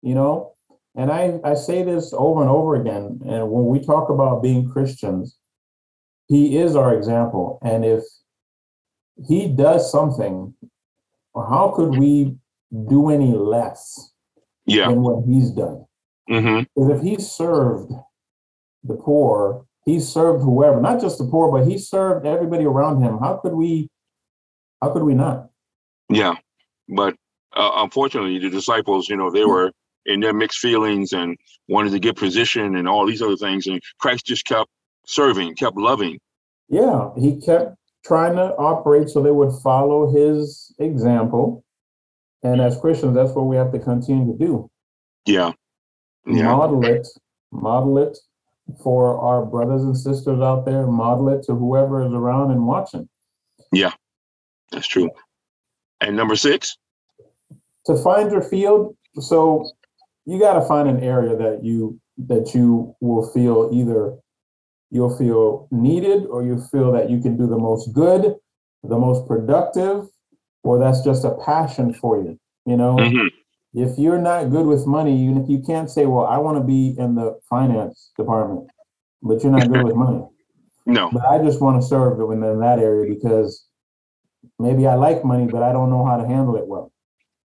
you 0.01 0.13
know 0.13 0.53
and 0.95 1.09
i 1.11 1.39
i 1.45 1.53
say 1.53 1.81
this 1.83 2.13
over 2.13 2.41
and 2.41 2.49
over 2.49 2.75
again 2.75 3.19
and 3.25 3.49
when 3.49 3.65
we 3.67 3.79
talk 3.79 4.09
about 4.09 4.41
being 4.43 4.69
christians 4.69 5.37
he 6.27 6.57
is 6.57 6.75
our 6.75 6.93
example 6.93 7.57
and 7.63 7.85
if 7.85 8.03
he 9.27 9.47
does 9.47 9.89
something 9.91 10.53
how 11.35 11.71
could 11.75 11.91
we 11.91 12.35
do 12.89 13.09
any 13.09 13.31
less 13.33 14.11
Yeah. 14.65 14.87
than 14.89 15.01
what 15.01 15.23
he's 15.25 15.51
done 15.51 15.85
hmm 16.27 16.61
because 16.75 16.89
if 16.97 17.01
he 17.01 17.15
served 17.17 17.91
the 18.83 18.95
poor 18.95 19.65
he 19.85 19.99
served 19.99 20.43
whoever 20.43 20.81
not 20.81 20.99
just 20.99 21.17
the 21.17 21.25
poor 21.25 21.51
but 21.51 21.69
he 21.69 21.77
served 21.77 22.25
everybody 22.25 22.65
around 22.65 23.01
him 23.01 23.17
how 23.19 23.37
could 23.37 23.53
we 23.53 23.89
how 24.81 24.91
could 24.91 25.03
we 25.03 25.13
not 25.13 25.49
Yeah. 26.09 26.35
But 26.89 27.15
uh, 27.55 27.71
unfortunately, 27.77 28.37
the 28.39 28.49
disciples, 28.49 29.09
you 29.09 29.15
know, 29.17 29.31
they 29.31 29.45
were 29.45 29.71
in 30.05 30.19
their 30.19 30.33
mixed 30.33 30.59
feelings 30.59 31.13
and 31.13 31.37
wanted 31.67 31.91
to 31.91 31.99
get 31.99 32.15
position 32.15 32.75
and 32.75 32.87
all 32.87 33.05
these 33.07 33.21
other 33.21 33.37
things. 33.37 33.65
And 33.65 33.81
Christ 33.99 34.25
just 34.25 34.45
kept 34.45 34.69
serving, 35.07 35.55
kept 35.55 35.77
loving. 35.77 36.19
Yeah, 36.69 37.09
he 37.17 37.39
kept 37.41 37.75
trying 38.05 38.35
to 38.35 38.53
operate 38.55 39.09
so 39.09 39.21
they 39.21 39.31
would 39.31 39.53
follow 39.63 40.11
his 40.11 40.73
example. 40.79 41.63
And 42.43 42.61
as 42.61 42.77
Christians, 42.77 43.15
that's 43.15 43.31
what 43.31 43.47
we 43.47 43.55
have 43.55 43.71
to 43.71 43.79
continue 43.79 44.31
to 44.31 44.37
do. 44.37 44.69
Yeah. 45.25 45.53
Yeah. 46.27 46.55
Model 46.55 46.85
it, 46.85 47.07
model 47.51 47.97
it 47.97 48.17
for 48.81 49.19
our 49.19 49.45
brothers 49.45 49.83
and 49.83 49.97
sisters 49.97 50.41
out 50.41 50.65
there, 50.65 50.87
model 50.87 51.29
it 51.29 51.43
to 51.43 51.53
whoever 51.53 52.05
is 52.05 52.11
around 52.11 52.51
and 52.51 52.65
watching. 52.65 53.07
Yeah, 53.71 53.91
that's 54.71 54.87
true. 54.87 55.09
And 56.01 56.15
number 56.15 56.35
six. 56.35 56.77
To 57.85 57.95
find 57.97 58.31
your 58.31 58.41
field, 58.41 58.95
so 59.19 59.69
you 60.25 60.39
got 60.39 60.59
to 60.59 60.65
find 60.65 60.89
an 60.89 61.03
area 61.03 61.35
that 61.35 61.63
you 61.63 61.99
that 62.17 62.55
you 62.55 62.95
will 63.01 63.29
feel 63.31 63.69
either 63.73 64.17
you'll 64.89 65.15
feel 65.17 65.67
needed 65.71 66.25
or 66.27 66.43
you 66.43 66.61
feel 66.71 66.91
that 66.91 67.09
you 67.09 67.19
can 67.19 67.37
do 67.37 67.45
the 67.47 67.57
most 67.57 67.91
good, 67.93 68.35
the 68.83 68.97
most 68.97 69.27
productive, 69.27 70.07
or 70.63 70.79
that's 70.79 71.01
just 71.01 71.25
a 71.25 71.35
passion 71.45 71.93
for 71.93 72.21
you. 72.21 72.39
You 72.65 72.77
know, 72.77 72.95
Mhm. 72.95 73.29
If 73.75 73.99
you're 73.99 74.21
not 74.21 74.49
good 74.51 74.65
with 74.65 74.87
money, 74.87 75.15
you 75.15 75.45
you 75.47 75.59
can't 75.59 75.89
say, 75.89 76.05
"Well, 76.05 76.25
I 76.25 76.37
want 76.37 76.57
to 76.57 76.63
be 76.63 76.95
in 76.97 77.15
the 77.15 77.39
finance 77.49 78.11
department," 78.17 78.69
but 79.21 79.43
you're 79.43 79.51
not 79.51 79.67
good 79.69 79.81
with 79.83 79.95
money. 79.95 80.23
No. 80.87 81.09
But 81.11 81.25
I 81.25 81.43
just 81.43 81.61
want 81.61 81.81
to 81.81 81.87
serve 81.87 82.19
in 82.31 82.41
that 82.41 82.77
area 82.77 83.11
because 83.11 83.65
maybe 84.59 84.85
I 84.85 84.93
like 84.93 85.25
money, 85.25 85.47
but 85.47 85.63
I 85.63 85.71
don't 85.73 85.89
know 85.89 86.05
how 86.05 86.15
to 86.15 86.27
handle 86.27 86.55
it 86.57 86.67
well. 86.67 86.91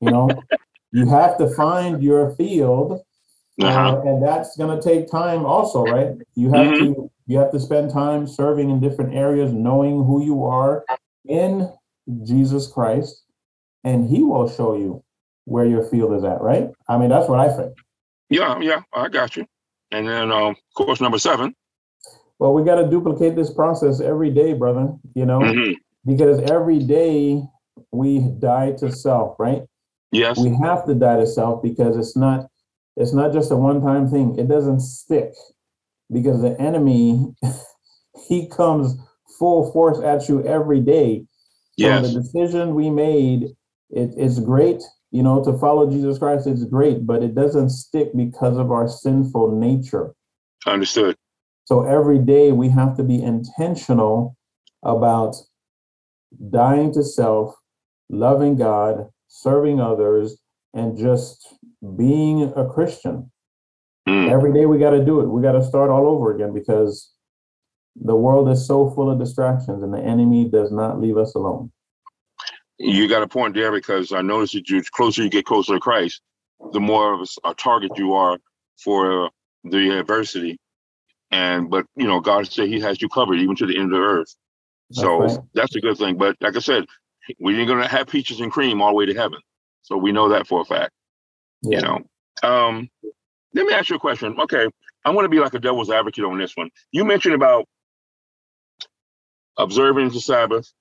You 0.02 0.10
know, 0.10 0.44
you 0.92 1.08
have 1.08 1.38
to 1.38 1.48
find 1.56 2.04
your 2.04 2.36
field, 2.36 3.00
Uh-huh. 3.62 3.80
uh, 3.96 4.02
and 4.02 4.22
that's 4.22 4.58
going 4.58 4.76
to 4.78 4.84
take 4.84 5.10
time, 5.10 5.46
also, 5.46 5.86
right? 5.86 6.10
You 6.36 6.50
have 6.52 6.68
Mhm. 6.68 6.78
to 6.80 7.12
you 7.28 7.38
have 7.38 7.52
to 7.52 7.60
spend 7.62 7.92
time 7.92 8.28
serving 8.28 8.70
in 8.70 8.82
different 8.82 9.14
areas, 9.16 9.54
knowing 9.54 10.04
who 10.04 10.22
you 10.22 10.44
are 10.44 10.84
in 11.26 11.72
Jesus 12.24 12.68
Christ, 12.68 13.24
and 13.86 14.10
He 14.10 14.22
will 14.24 14.50
show 14.50 14.76
you 14.76 15.02
where 15.50 15.66
your 15.66 15.84
field 15.84 16.14
is 16.14 16.24
at, 16.24 16.42
right? 16.42 16.70
I 16.88 16.98
mean, 16.98 17.10
that's 17.10 17.28
what 17.28 17.40
I 17.40 17.56
think. 17.56 17.74
Yeah, 18.30 18.60
yeah, 18.60 18.82
I 18.94 19.10
got 19.10 19.36
you. 19.36 19.46
And 19.92 20.08
then, 20.08 20.32
um, 20.32 20.52
of 20.52 20.56
course, 20.76 21.02
number 21.02 21.18
seven. 21.18 21.56
Well, 22.38 22.54
we 22.54 22.64
got 22.64 22.76
to 22.76 22.88
duplicate 22.90 23.36
this 23.36 23.52
process 23.54 24.00
every 24.00 24.30
day, 24.30 24.54
brother. 24.54 24.94
You 25.16 25.26
know, 25.26 25.40
Mhm. 25.40 25.76
because 26.06 26.40
every 26.50 26.80
day 26.80 27.42
we 27.92 28.20
die 28.20 28.74
to 28.74 28.92
self, 28.92 29.38
right? 29.40 29.64
Yes. 30.12 30.40
we 30.40 30.50
have 30.64 30.86
to 30.88 30.96
die 30.96 31.18
to 31.18 31.28
self 31.28 31.62
because 31.62 31.96
it's 31.96 32.18
not 32.18 32.48
it's 32.98 33.14
not 33.14 33.32
just 33.32 33.52
a 33.52 33.56
one-time 33.56 34.10
thing 34.10 34.36
it 34.40 34.48
doesn't 34.48 34.80
stick 34.80 35.34
because 36.12 36.42
the 36.42 36.60
enemy 36.60 37.32
he 38.28 38.48
comes 38.48 38.98
full 39.38 39.72
force 39.72 40.00
at 40.00 40.28
you 40.28 40.44
every 40.46 40.80
day 40.80 41.20
so 41.80 41.86
yes. 41.86 42.02
the 42.12 42.20
decision 42.22 42.74
we 42.74 42.90
made 42.90 43.44
it, 43.92 44.10
it's 44.18 44.40
great 44.40 44.82
you 45.12 45.24
know 45.24 45.44
to 45.44 45.58
follow 45.58 45.90
jesus 45.90 46.18
christ 46.18 46.48
it's 46.48 46.64
great 46.66 47.06
but 47.06 47.24
it 47.24 47.36
doesn't 47.36 47.70
stick 47.70 48.10
because 48.16 48.58
of 48.58 48.72
our 48.72 48.88
sinful 48.88 49.56
nature 49.60 50.14
Understood. 50.66 51.16
so 51.66 51.84
every 51.84 52.20
day 52.20 52.52
we 52.52 52.70
have 52.70 52.96
to 52.98 53.04
be 53.04 53.22
intentional 53.22 54.36
about 54.84 55.36
dying 56.50 56.94
to 56.94 57.04
self, 57.04 57.56
loving 58.10 58.56
God, 58.56 59.10
serving 59.28 59.80
others, 59.80 60.38
and 60.74 60.98
just 60.98 61.56
being 61.98 62.54
a 62.56 62.68
Christian. 62.68 63.32
Mm. 64.08 64.32
Every 64.32 64.54
day 64.54 64.66
we 64.66 64.78
got 64.78 64.92
to 64.92 65.04
do 65.04 65.22
it. 65.22 65.28
We 65.28 65.42
got 65.42 65.54
to 65.54 65.64
start 65.64 65.90
all 65.90 66.08
over 66.08 66.34
again 66.34 66.54
because 66.54 67.12
the 67.96 68.16
world 68.16 68.50
is 68.50 68.66
so 68.66 68.90
full 68.92 69.10
of 69.10 69.20
distractions 69.20 69.84
and 69.84 69.94
the 69.94 70.00
enemy 70.00 70.50
does 70.50 70.72
not 70.72 71.02
leave 71.02 71.18
us 71.18 71.36
alone. 71.36 71.72
You 72.80 73.10
got 73.10 73.24
a 73.24 73.28
point 73.28 73.56
there 73.56 73.72
because 73.72 74.14
I 74.14 74.22
noticed 74.22 74.54
that 74.54 74.70
you 74.70 74.82
closer 74.92 75.24
you 75.24 75.30
get 75.30 75.46
closer 75.46 75.74
to 75.74 75.80
Christ, 75.80 76.22
the 76.72 76.80
more 76.80 77.14
of 77.14 77.22
a, 77.22 77.50
a 77.50 77.54
target 77.54 77.92
you 77.98 78.14
are 78.14 78.38
for 78.82 79.30
the 79.66 80.00
adversity. 80.00 80.58
And 81.32 81.70
but 81.70 81.86
you 81.96 82.08
know, 82.08 82.22
God 82.22 82.48
said 82.48 82.70
He 82.70 82.80
has 82.80 83.02
you 83.02 83.10
covered 83.10 83.40
even 83.40 83.56
to 83.58 83.66
the 83.66 83.78
end 83.78 83.94
of 83.94 84.00
the 84.00 84.06
earth. 84.06 84.34
That's 84.90 85.02
so 85.02 85.20
right. 85.20 85.40
that's 85.54 85.76
a 85.76 85.82
good 85.82 85.98
thing. 85.98 86.18
But 86.18 86.38
like 86.42 86.56
I 86.56 86.60
said, 86.60 86.86
we 87.40 87.58
ain't 87.58 87.68
gonna 87.68 87.88
have 87.88 88.08
peaches 88.08 88.40
and 88.40 88.52
cream 88.52 88.82
all 88.82 88.90
the 88.90 88.96
way 88.96 89.06
to 89.06 89.14
heaven. 89.14 89.40
So 89.84 89.98
we 89.98 90.12
know 90.12 90.30
that 90.30 90.48
for 90.48 90.62
a 90.62 90.66
fact. 90.66 90.92
Yeah. 91.62 91.80
You 91.80 91.84
know. 91.84 92.50
Um, 92.50 92.90
let 93.54 93.66
me 93.66 93.74
ask 93.74 93.90
you 93.90 93.98
a 93.98 94.00
question. 94.00 94.40
Okay, 94.40 94.68
I'm 95.06 95.16
gonna 95.16 95.30
be 95.30 95.40
like 95.40 95.54
a 95.54 95.60
devil's 95.60 95.92
advocate 95.92 96.24
on 96.24 96.38
this 96.38 96.56
one. 96.56 96.70
You 96.92 97.04
mentioned 97.04 97.36
about 97.36 97.66
observing 99.58 100.10
the 100.10 100.22
Sabbath, 100.22 100.72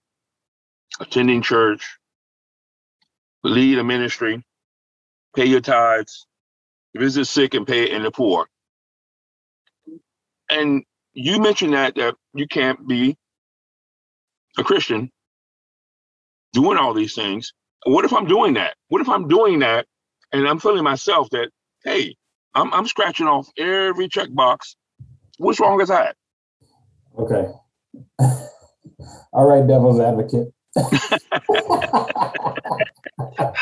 attending 1.00 1.42
church, 1.42 1.99
lead 3.45 3.78
a 3.78 3.85
ministry, 3.85 4.42
pay 5.37 5.47
your 5.47 5.61
tithes, 5.61 6.26
visit 6.97 7.26
sick 7.26 7.54
and 7.54 7.66
pay 7.66 7.90
and 7.92 8.04
the 8.04 8.11
poor. 8.11 8.47
And 10.50 10.85
you 11.14 11.40
mentioned 11.40 11.75
that 11.75 11.97
that 11.97 12.14
you 12.35 12.47
can't 12.49 12.87
be 12.88 13.16
a 14.59 14.64
Christian 14.64 15.11
doing 16.52 16.78
all 16.78 16.95
these 16.95 17.14
things. 17.14 17.52
What 17.87 18.04
if 18.04 18.12
I'm 18.12 18.26
doing 18.26 18.54
that? 18.54 18.76
What 18.88 19.02
if 19.02 19.09
I'm 19.09 19.28
doing 19.28 19.61
that 19.61 19.87
and 20.33 20.49
I'm 20.49 20.61
feeling 20.61 20.85
myself 20.85 21.28
that, 21.30 21.50
hey, 21.85 22.16
I'm 22.54 22.73
I'm 22.75 22.87
scratching 22.87 23.26
off 23.28 23.49
every 23.59 24.09
checkbox. 24.09 24.76
What's 25.38 25.61
wrong 25.61 25.76
with 25.78 25.88
that? 25.88 26.16
Okay. 27.18 27.49
all 29.33 29.47
right, 29.47 29.66
devil's 29.66 30.00
advocate. 30.00 30.49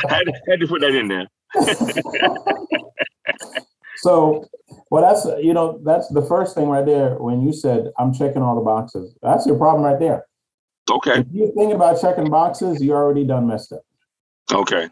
Had, 0.09 0.27
had 0.49 0.61
to 0.61 0.67
put 0.67 0.81
that 0.81 0.95
in 0.95 1.09
there. 1.09 1.27
so 3.97 4.49
well 4.91 5.03
that's 5.03 5.25
you 5.43 5.55
know 5.55 5.81
that's 5.85 6.09
the 6.09 6.23
first 6.23 6.55
thing 6.55 6.69
right 6.69 6.85
there 6.85 7.15
when 7.15 7.41
you 7.41 7.53
said 7.53 7.91
i'm 7.99 8.13
checking 8.13 8.43
all 8.43 8.55
the 8.55 8.61
boxes 8.61 9.17
that's 9.23 9.47
your 9.47 9.57
problem 9.57 9.83
right 9.85 9.99
there 9.99 10.25
Okay. 10.91 11.21
if 11.21 11.27
you 11.33 11.53
think 11.57 11.73
about 11.75 12.01
checking 12.01 12.29
boxes 12.31 12.83
you 12.83 12.93
already 12.93 13.25
done 13.25 13.47
messed 13.47 13.73
up 13.73 13.83
Okay. 14.53 14.89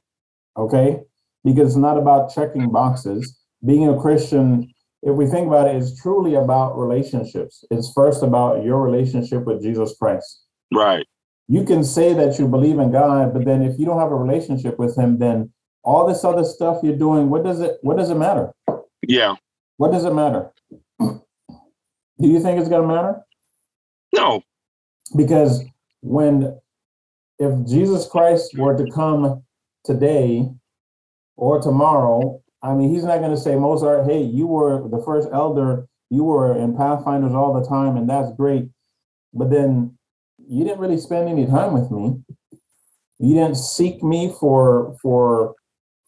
okay 0.57 1.00
because 1.45 1.69
it's 1.69 1.76
not 1.76 1.99
about 1.99 2.35
checking 2.35 2.71
boxes 2.73 3.38
being 3.66 3.88
a 3.88 4.00
christian 4.00 4.73
if 5.02 5.14
we 5.14 5.26
think 5.26 5.47
about 5.49 5.66
it's 5.69 6.00
truly 6.00 6.35
about 6.35 6.78
relationships 6.78 7.62
it's 7.71 7.93
first 7.95 8.23
about 8.23 8.64
your 8.64 8.81
relationship 8.83 9.45
with 9.45 9.62
jesus 9.62 9.95
christ 9.99 10.40
Right. 10.73 11.07
You 11.48 11.64
can 11.64 11.84
say 11.84 12.12
that 12.14 12.38
you 12.38 12.48
believe 12.48 12.78
in 12.78 12.90
god 12.90 13.32
but 13.34 13.44
then 13.44 13.62
if 13.62 13.78
you 13.78 13.84
don't 13.86 13.98
have 13.98 14.10
a 14.12 14.16
relationship 14.16 14.78
with 14.78 14.96
him 14.96 15.18
then 15.18 15.50
all 15.82 16.06
this 16.06 16.24
other 16.24 16.44
stuff 16.44 16.78
you're 16.82 16.96
doing 16.96 17.28
what 17.30 17.44
does 17.44 17.60
it 17.60 17.78
what 17.82 17.96
does 17.96 18.10
it 18.10 18.14
matter 18.16 18.52
Yeah. 19.06 19.34
what 19.76 19.92
does 19.92 20.04
it 20.04 20.14
matter 20.14 20.50
do 21.00 22.28
you 22.28 22.40
think 22.40 22.58
it's 22.60 22.68
going 22.68 22.82
to 22.88 22.94
matter 22.94 23.20
No. 24.14 24.42
because 25.16 25.62
when 26.00 26.58
if 27.38 27.66
jesus 27.68 28.06
christ 28.06 28.56
were 28.56 28.76
to 28.76 28.90
come 28.92 29.42
today 29.84 30.48
or 31.36 31.60
tomorrow 31.60 32.40
i 32.62 32.72
mean 32.72 32.92
he's 32.94 33.04
not 33.04 33.18
going 33.18 33.30
to 33.34 33.36
say 33.40 33.56
mozart 33.56 34.06
hey 34.06 34.22
you 34.22 34.46
were 34.46 34.88
the 34.88 35.02
first 35.04 35.28
elder 35.32 35.86
you 36.10 36.22
were 36.24 36.56
in 36.56 36.76
pathfinders 36.76 37.32
all 37.32 37.52
the 37.58 37.66
time 37.68 37.96
and 37.96 38.08
that's 38.08 38.30
great 38.36 38.68
but 39.32 39.50
then 39.50 39.96
you 40.48 40.64
didn't 40.64 40.80
really 40.80 40.98
spend 40.98 41.28
any 41.28 41.46
time 41.46 41.72
with 41.72 41.90
me. 41.90 42.20
You 43.18 43.34
didn't 43.34 43.56
seek 43.56 44.02
me 44.02 44.32
for 44.40 44.96
for 45.02 45.54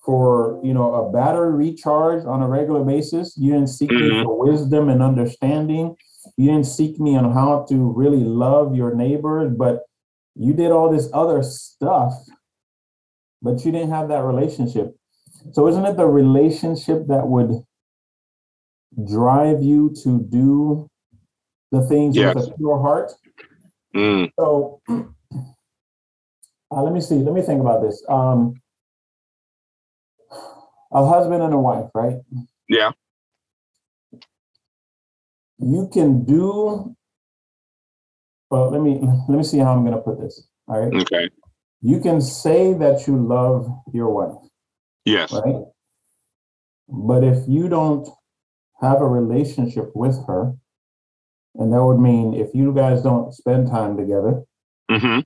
for 0.04 0.60
you 0.62 0.72
know 0.74 0.94
a 0.94 1.10
battery 1.12 1.52
recharge 1.52 2.24
on 2.24 2.42
a 2.42 2.48
regular 2.48 2.84
basis. 2.84 3.36
You 3.36 3.52
didn't 3.52 3.68
seek 3.68 3.90
me 3.90 4.10
Mhm. 4.10 4.24
for 4.24 4.38
wisdom 4.38 4.88
and 4.88 5.02
understanding. 5.02 5.96
You 6.36 6.46
didn't 6.50 6.66
seek 6.66 6.98
me 7.00 7.16
on 7.16 7.32
how 7.32 7.64
to 7.68 7.92
really 7.92 8.24
love 8.24 8.74
your 8.74 8.94
neighbors 8.94 9.52
but 9.56 9.82
you 10.34 10.52
did 10.52 10.70
all 10.72 10.90
this 10.90 11.08
other 11.14 11.42
stuff 11.42 12.12
but 13.42 13.64
you 13.64 13.70
didn't 13.72 13.90
have 13.90 14.08
that 14.08 14.24
relationship. 14.24 14.96
So 15.52 15.68
isn't 15.68 15.84
it 15.86 15.96
the 15.96 16.06
relationship 16.06 17.06
that 17.06 17.26
would 17.28 17.62
drive 19.06 19.62
you 19.62 19.90
to 20.02 20.20
do 20.20 20.88
the 21.70 21.82
things 21.86 22.16
with 22.16 22.36
Yes. 22.36 22.48
a 22.48 22.52
pure 22.54 22.78
heart 22.80 23.12
Mm. 23.96 24.30
so 24.38 24.80
uh, 24.90 26.82
let 26.82 26.92
me 26.92 27.00
see 27.00 27.16
let 27.16 27.34
me 27.34 27.42
think 27.42 27.60
about 27.60 27.82
this 27.82 28.04
um 28.08 28.60
a 30.92 31.06
husband 31.06 31.42
and 31.42 31.54
a 31.54 31.58
wife 31.58 31.90
right 31.94 32.18
Yeah. 32.68 32.92
you 35.58 35.88
can 35.92 36.24
do 36.24 36.94
well 38.50 38.70
let 38.70 38.80
me 38.82 39.00
let 39.28 39.36
me 39.38 39.42
see 39.44 39.58
how 39.58 39.72
i'm 39.72 39.84
going 39.84 39.96
to 39.96 40.02
put 40.02 40.20
this 40.20 40.46
all 40.68 40.80
right 40.80 40.94
Okay. 41.02 41.28
you 41.82 42.00
can 42.00 42.20
say 42.20 42.74
that 42.74 43.06
you 43.06 43.16
love 43.16 43.68
your 43.92 44.10
wife 44.10 44.38
Yes. 45.04 45.32
right 45.32 45.64
but 46.88 47.24
if 47.24 47.48
you 47.48 47.68
don't 47.68 48.08
have 48.80 49.00
a 49.00 49.08
relationship 49.08 49.90
with 49.94 50.16
her 50.26 50.54
and 51.58 51.72
that 51.72 51.82
would 51.84 51.98
mean 51.98 52.34
if 52.34 52.54
you 52.54 52.72
guys 52.74 53.02
don't 53.02 53.32
spend 53.34 53.68
time 53.68 53.96
together 53.96 54.42
Mm-hmm. 54.90 55.20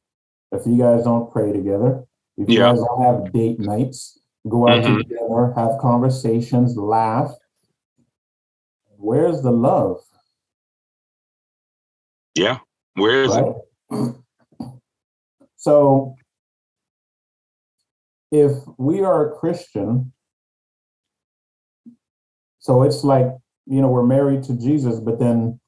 if 0.57 0.67
you 0.67 0.79
guys 0.79 1.05
don't 1.05 1.31
pray 1.31 1.53
together 1.53 2.05
if 2.39 2.49
you 2.49 2.59
Yeah. 2.59 2.71
guys 2.73 2.79
don't 2.81 3.03
have 3.03 3.33
date 3.33 3.61
nights 3.61 4.19
go 4.49 4.69
out 4.69 4.83
Mhm. 4.85 4.99
to 4.99 5.05
dinner 5.05 5.53
have 5.55 5.79
conversations 5.81 6.77
laugh 6.77 7.31
where's 8.97 9.43
the 9.43 9.51
love 9.53 10.01
Yeah. 12.35 12.59
Where 12.95 13.25
is 13.25 13.35
it? 13.37 14.15
so 15.57 16.17
if 18.31 18.53
we 18.79 19.03
are 19.03 19.29
a 19.33 19.37
Christian, 19.39 20.13
so 22.61 22.83
it's 22.83 23.03
like, 23.05 23.27
you 23.67 23.81
know, 23.81 23.89
we're 23.89 24.07
married 24.07 24.45
to 24.45 24.55
Jesus, 24.55 25.01
but 25.01 25.19
then 25.19 25.61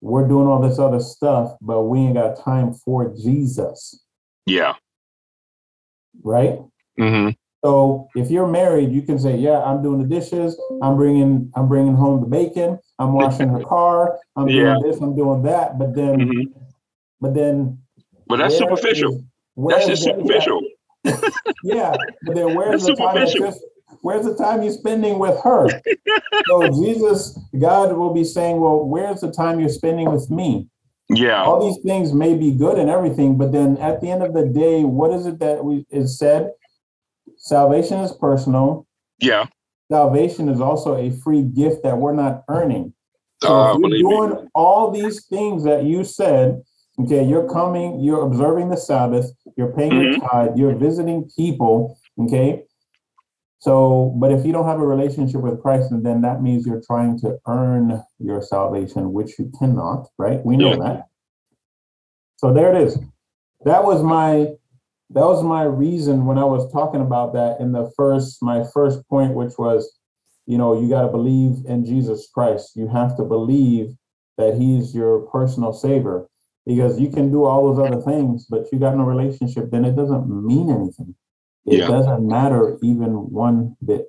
we're 0.00 0.26
doing 0.26 0.46
all 0.46 0.60
this 0.60 0.78
other 0.78 1.00
stuff, 1.00 1.56
but 1.60 1.82
we 1.82 1.98
ain't 2.00 2.14
got 2.14 2.42
time 2.42 2.72
for 2.72 3.14
Jesus, 3.14 4.02
Yeah. 4.46 4.74
right? 6.22 6.58
Mm-hmm. 6.98 7.30
So 7.64 8.08
if 8.14 8.30
you're 8.30 8.46
married, 8.48 8.90
you 8.90 9.02
can 9.02 9.18
say, 9.18 9.36
"Yeah, 9.36 9.62
I'm 9.62 9.82
doing 9.82 10.00
the 10.00 10.08
dishes. 10.08 10.58
I'm 10.82 10.96
bringing, 10.96 11.52
I'm 11.54 11.68
bringing 11.68 11.94
home 11.94 12.20
the 12.22 12.26
bacon. 12.26 12.78
I'm 12.98 13.12
washing 13.12 13.48
her 13.50 13.60
car. 13.62 14.18
I'm 14.36 14.48
Yeah. 14.48 14.76
doing 14.78 14.82
this. 14.92 15.00
I'm 15.02 15.14
doing 15.14 15.42
that." 15.42 15.78
But 15.78 15.94
then, 15.94 16.20
Mhm. 16.20 16.52
but 17.20 17.34
then, 17.34 17.78
But 18.26 18.38
that's 18.38 18.56
superficial. 18.56 19.12
is- 19.12 19.22
That's 19.68 19.86
just 19.86 20.04
superficial. 20.04 20.62
yeah, 21.62 21.96
but 22.22 22.34
then 22.34 22.54
where's 22.54 22.82
the, 22.86 22.94
the 22.94 22.96
time 22.96 23.14
that 23.16 23.28
where's 24.02 24.24
the 24.24 24.34
time 24.34 24.62
you're 24.62 24.72
spending 24.72 25.18
with 25.18 25.38
her? 25.42 25.68
so 26.46 26.68
Jesus, 26.82 27.38
God 27.58 27.96
will 27.96 28.14
be 28.14 28.24
saying, 28.24 28.60
Well, 28.60 28.84
where's 28.84 29.20
the 29.20 29.30
time 29.30 29.60
you're 29.60 29.68
spending 29.68 30.10
with 30.10 30.30
me? 30.30 30.68
Yeah. 31.08 31.42
All 31.44 31.66
these 31.66 31.82
things 31.82 32.12
may 32.12 32.34
be 32.36 32.52
good 32.52 32.78
and 32.78 32.88
everything, 32.88 33.36
but 33.36 33.52
then 33.52 33.76
at 33.78 34.00
the 34.00 34.10
end 34.10 34.22
of 34.22 34.32
the 34.32 34.46
day, 34.46 34.84
what 34.84 35.12
is 35.12 35.26
it 35.26 35.40
that 35.40 35.64
we 35.64 35.84
is 35.90 36.18
said? 36.18 36.50
Salvation 37.36 37.98
is 37.98 38.12
personal. 38.12 38.86
Yeah. 39.18 39.46
Salvation 39.90 40.48
is 40.48 40.60
also 40.60 40.96
a 40.96 41.10
free 41.10 41.42
gift 41.42 41.82
that 41.82 41.98
we're 41.98 42.14
not 42.14 42.44
earning. 42.48 42.94
So 43.42 43.52
uh, 43.52 43.74
if 43.74 43.80
you're 43.80 44.10
doing 44.10 44.42
me. 44.42 44.48
all 44.54 44.90
these 44.92 45.26
things 45.26 45.64
that 45.64 45.84
you 45.84 46.04
said, 46.04 46.62
okay, 47.00 47.24
you're 47.24 47.48
coming, 47.48 48.00
you're 48.00 48.22
observing 48.22 48.68
the 48.68 48.76
Sabbath, 48.76 49.32
you're 49.56 49.72
paying 49.72 49.92
mm-hmm. 49.92 50.20
your 50.20 50.28
tithe, 50.28 50.56
you're 50.56 50.76
visiting 50.76 51.28
people, 51.36 51.98
okay. 52.20 52.62
So, 53.60 54.16
but 54.18 54.32
if 54.32 54.46
you 54.46 54.52
don't 54.52 54.66
have 54.66 54.80
a 54.80 54.86
relationship 54.86 55.42
with 55.42 55.60
Christ, 55.60 55.90
then 55.90 56.22
that 56.22 56.42
means 56.42 56.66
you're 56.66 56.82
trying 56.86 57.18
to 57.20 57.38
earn 57.46 58.02
your 58.18 58.40
salvation, 58.40 59.12
which 59.12 59.38
you 59.38 59.52
cannot, 59.58 60.08
right? 60.16 60.44
We 60.44 60.56
know 60.56 60.70
yeah. 60.70 60.76
that. 60.78 61.08
So 62.36 62.54
there 62.54 62.74
it 62.74 62.82
is. 62.82 62.98
That 63.66 63.84
was 63.84 64.02
my 64.02 64.54
that 65.10 65.26
was 65.26 65.42
my 65.42 65.64
reason 65.64 66.24
when 66.24 66.38
I 66.38 66.44
was 66.44 66.72
talking 66.72 67.02
about 67.02 67.34
that 67.34 67.60
in 67.60 67.72
the 67.72 67.92
first 67.96 68.42
my 68.42 68.64
first 68.72 69.06
point, 69.08 69.34
which 69.34 69.58
was, 69.58 69.98
you 70.46 70.56
know, 70.56 70.80
you 70.80 70.88
got 70.88 71.02
to 71.02 71.08
believe 71.08 71.58
in 71.66 71.84
Jesus 71.84 72.30
Christ. 72.32 72.76
You 72.76 72.88
have 72.88 73.14
to 73.18 73.24
believe 73.24 73.94
that 74.38 74.54
He's 74.54 74.94
your 74.94 75.20
personal 75.26 75.74
savior 75.74 76.26
because 76.64 76.98
you 76.98 77.10
can 77.10 77.30
do 77.30 77.44
all 77.44 77.74
those 77.74 77.84
other 77.84 78.00
things, 78.00 78.46
but 78.48 78.72
you 78.72 78.78
got 78.78 78.96
no 78.96 79.04
relationship, 79.04 79.70
then 79.70 79.84
it 79.84 79.96
doesn't 79.96 80.28
mean 80.28 80.70
anything. 80.70 81.14
It 81.66 81.78
yeah. 81.78 81.88
doesn't 81.88 82.26
matter 82.26 82.78
even 82.82 83.30
one 83.30 83.76
bit. 83.84 84.06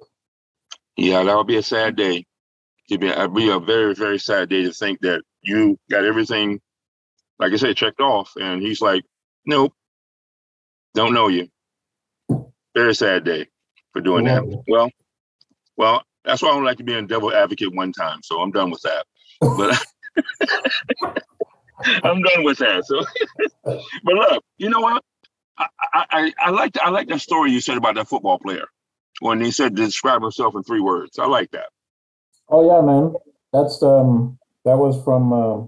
Yeah, 0.97 1.23
that 1.23 1.35
would 1.35 1.47
be 1.47 1.57
a 1.57 1.63
sad 1.63 1.95
day. 1.95 2.25
It'd 2.89 3.01
be, 3.01 3.07
it'd 3.07 3.33
be 3.33 3.49
a 3.49 3.59
very, 3.59 3.93
very 3.95 4.19
sad 4.19 4.49
day 4.49 4.63
to 4.63 4.73
think 4.73 4.99
that 5.01 5.21
you 5.41 5.77
got 5.89 6.05
everything, 6.05 6.59
like 7.39 7.53
I 7.53 7.55
said, 7.55 7.77
checked 7.77 8.01
off, 8.01 8.33
and 8.39 8.61
he's 8.61 8.81
like, 8.81 9.03
"Nope, 9.45 9.73
don't 10.93 11.13
know 11.13 11.27
you." 11.27 11.47
Very 12.75 12.93
sad 12.95 13.23
day 13.23 13.47
for 13.93 14.01
doing 14.01 14.25
that. 14.25 14.43
Well, 14.67 14.89
well, 15.77 16.03
that's 16.23 16.41
why 16.41 16.49
I 16.49 16.53
don't 16.53 16.65
like 16.65 16.77
to 16.77 16.83
be 16.83 16.93
a 16.93 17.01
devil 17.01 17.33
advocate 17.33 17.73
one 17.73 17.91
time. 17.91 18.19
So 18.23 18.39
I'm 18.41 18.51
done 18.51 18.71
with 18.71 18.81
that. 18.81 19.05
But 19.39 19.81
I'm 22.03 22.21
done 22.21 22.43
with 22.43 22.57
that. 22.59 22.85
So, 22.85 23.03
but 23.63 24.13
look, 24.13 24.43
you 24.57 24.69
know 24.69 24.79
what? 24.79 25.03
I, 25.57 25.67
I, 25.93 26.33
I 26.39 26.49
like 26.49 26.77
I 26.77 26.89
like 26.89 27.07
that 27.09 27.21
story 27.21 27.51
you 27.51 27.61
said 27.61 27.77
about 27.77 27.95
that 27.95 28.07
football 28.07 28.39
player 28.39 28.65
when 29.19 29.41
he 29.41 29.51
said 29.51 29.75
describe 29.75 30.21
himself 30.21 30.55
in 30.55 30.63
three 30.63 30.81
words. 30.81 31.19
I 31.19 31.25
like 31.25 31.51
that. 31.51 31.67
Oh 32.49 32.67
yeah, 32.67 32.81
man. 32.81 33.13
That's 33.53 33.81
um 33.83 34.37
that 34.65 34.77
was 34.77 35.03
from 35.03 35.33
uh, 35.33 35.65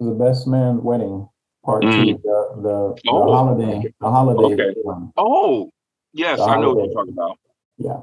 the 0.00 0.12
best 0.12 0.46
man 0.46 0.82
wedding 0.82 1.28
part 1.64 1.82
mm. 1.82 1.92
two, 1.92 2.12
the 2.22 2.62
the, 2.62 2.94
the 3.04 3.10
oh. 3.10 3.32
holiday 3.32 3.82
the 4.00 4.10
holiday 4.10 4.54
okay. 4.54 4.80
one. 4.82 5.12
Oh 5.16 5.70
yes, 6.12 6.38
the 6.38 6.44
I 6.44 6.60
know 6.60 6.74
what 6.74 6.86
you're 6.86 6.94
talking 6.94 7.12
about. 7.12 7.38
Yeah. 7.78 8.00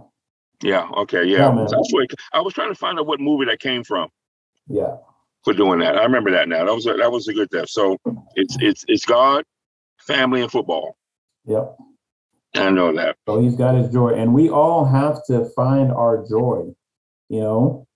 Yeah. 0.63 0.87
Okay. 0.97 1.23
Yeah. 1.25 1.53
yeah 1.53 1.67
I 2.33 2.41
was 2.41 2.53
trying 2.53 2.69
to 2.69 2.75
find 2.75 2.99
out 2.99 3.07
what 3.07 3.19
movie 3.19 3.45
that 3.45 3.59
came 3.59 3.83
from. 3.83 4.09
Yeah. 4.67 4.97
For 5.43 5.53
doing 5.53 5.79
that, 5.79 5.97
I 5.97 6.03
remember 6.03 6.29
that 6.31 6.47
now. 6.47 6.65
That 6.65 6.75
was 6.75 6.85
a, 6.85 6.93
that 6.93 7.11
was 7.11 7.27
a 7.27 7.33
good 7.33 7.49
death. 7.49 7.69
So 7.69 7.97
it's 8.35 8.55
it's 8.59 8.85
it's 8.87 9.05
God, 9.05 9.43
family, 10.01 10.41
and 10.41 10.51
football. 10.51 10.97
Yep. 11.45 11.77
I 12.55 12.69
know 12.69 12.93
that. 12.93 13.17
So 13.27 13.41
he's 13.41 13.55
got 13.55 13.75
his 13.75 13.89
joy, 13.91 14.09
and 14.09 14.33
we 14.33 14.49
all 14.49 14.85
have 14.85 15.23
to 15.27 15.45
find 15.55 15.91
our 15.91 16.25
joy. 16.27 16.73
You 17.29 17.39
know, 17.39 17.87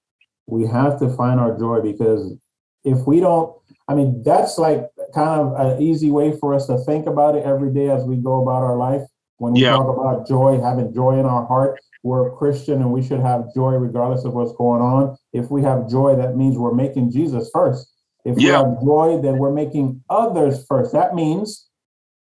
we 0.48 0.66
have 0.66 1.00
to 1.00 1.10
find 1.10 1.40
our 1.40 1.58
joy 1.58 1.82
because 1.82 2.38
if 2.84 3.06
we 3.06 3.20
don't, 3.20 3.54
I 3.88 3.96
mean, 3.96 4.24
that's 4.24 4.58
like 4.58 4.88
kind 5.14 5.42
of 5.42 5.54
an 5.60 5.82
easy 5.82 6.12
way 6.12 6.38
for 6.40 6.54
us 6.54 6.68
to 6.68 6.78
think 6.78 7.08
about 7.08 7.36
it 7.36 7.44
every 7.44 7.74
day 7.74 7.90
as 7.90 8.04
we 8.04 8.16
go 8.16 8.42
about 8.42 8.64
our 8.64 8.78
life. 8.78 9.02
When 9.38 9.54
we 9.54 9.64
yeah. 9.64 9.72
talk 9.72 9.98
about 9.98 10.28
joy, 10.28 10.62
having 10.62 10.94
joy 10.94 11.20
in 11.20 11.26
our 11.26 11.46
heart, 11.46 11.82
we're 12.04 12.30
a 12.30 12.38
Christian 12.38 12.76
and 12.76 12.92
we 12.92 13.04
should 13.04 13.20
have 13.20 13.54
joy 13.54 13.74
regardless 13.74 14.24
of 14.24 14.34
what's 14.34 14.54
going 14.54 14.82
on. 14.82 15.18
If 15.34 15.52
we 15.52 15.62
have 15.64 15.90
joy, 15.90 16.16
that 16.16 16.38
means 16.38 16.58
we're 16.58 16.74
making 16.74 17.12
Jesus 17.12 17.50
first. 17.52 17.92
If 18.24 18.40
yeah. 18.40 18.62
we 18.62 18.70
have 18.70 18.82
joy, 18.82 19.20
then 19.22 19.38
we're 19.38 19.52
making 19.52 20.04
others 20.10 20.66
first. 20.68 20.94
That 20.94 21.16
means 21.16 21.68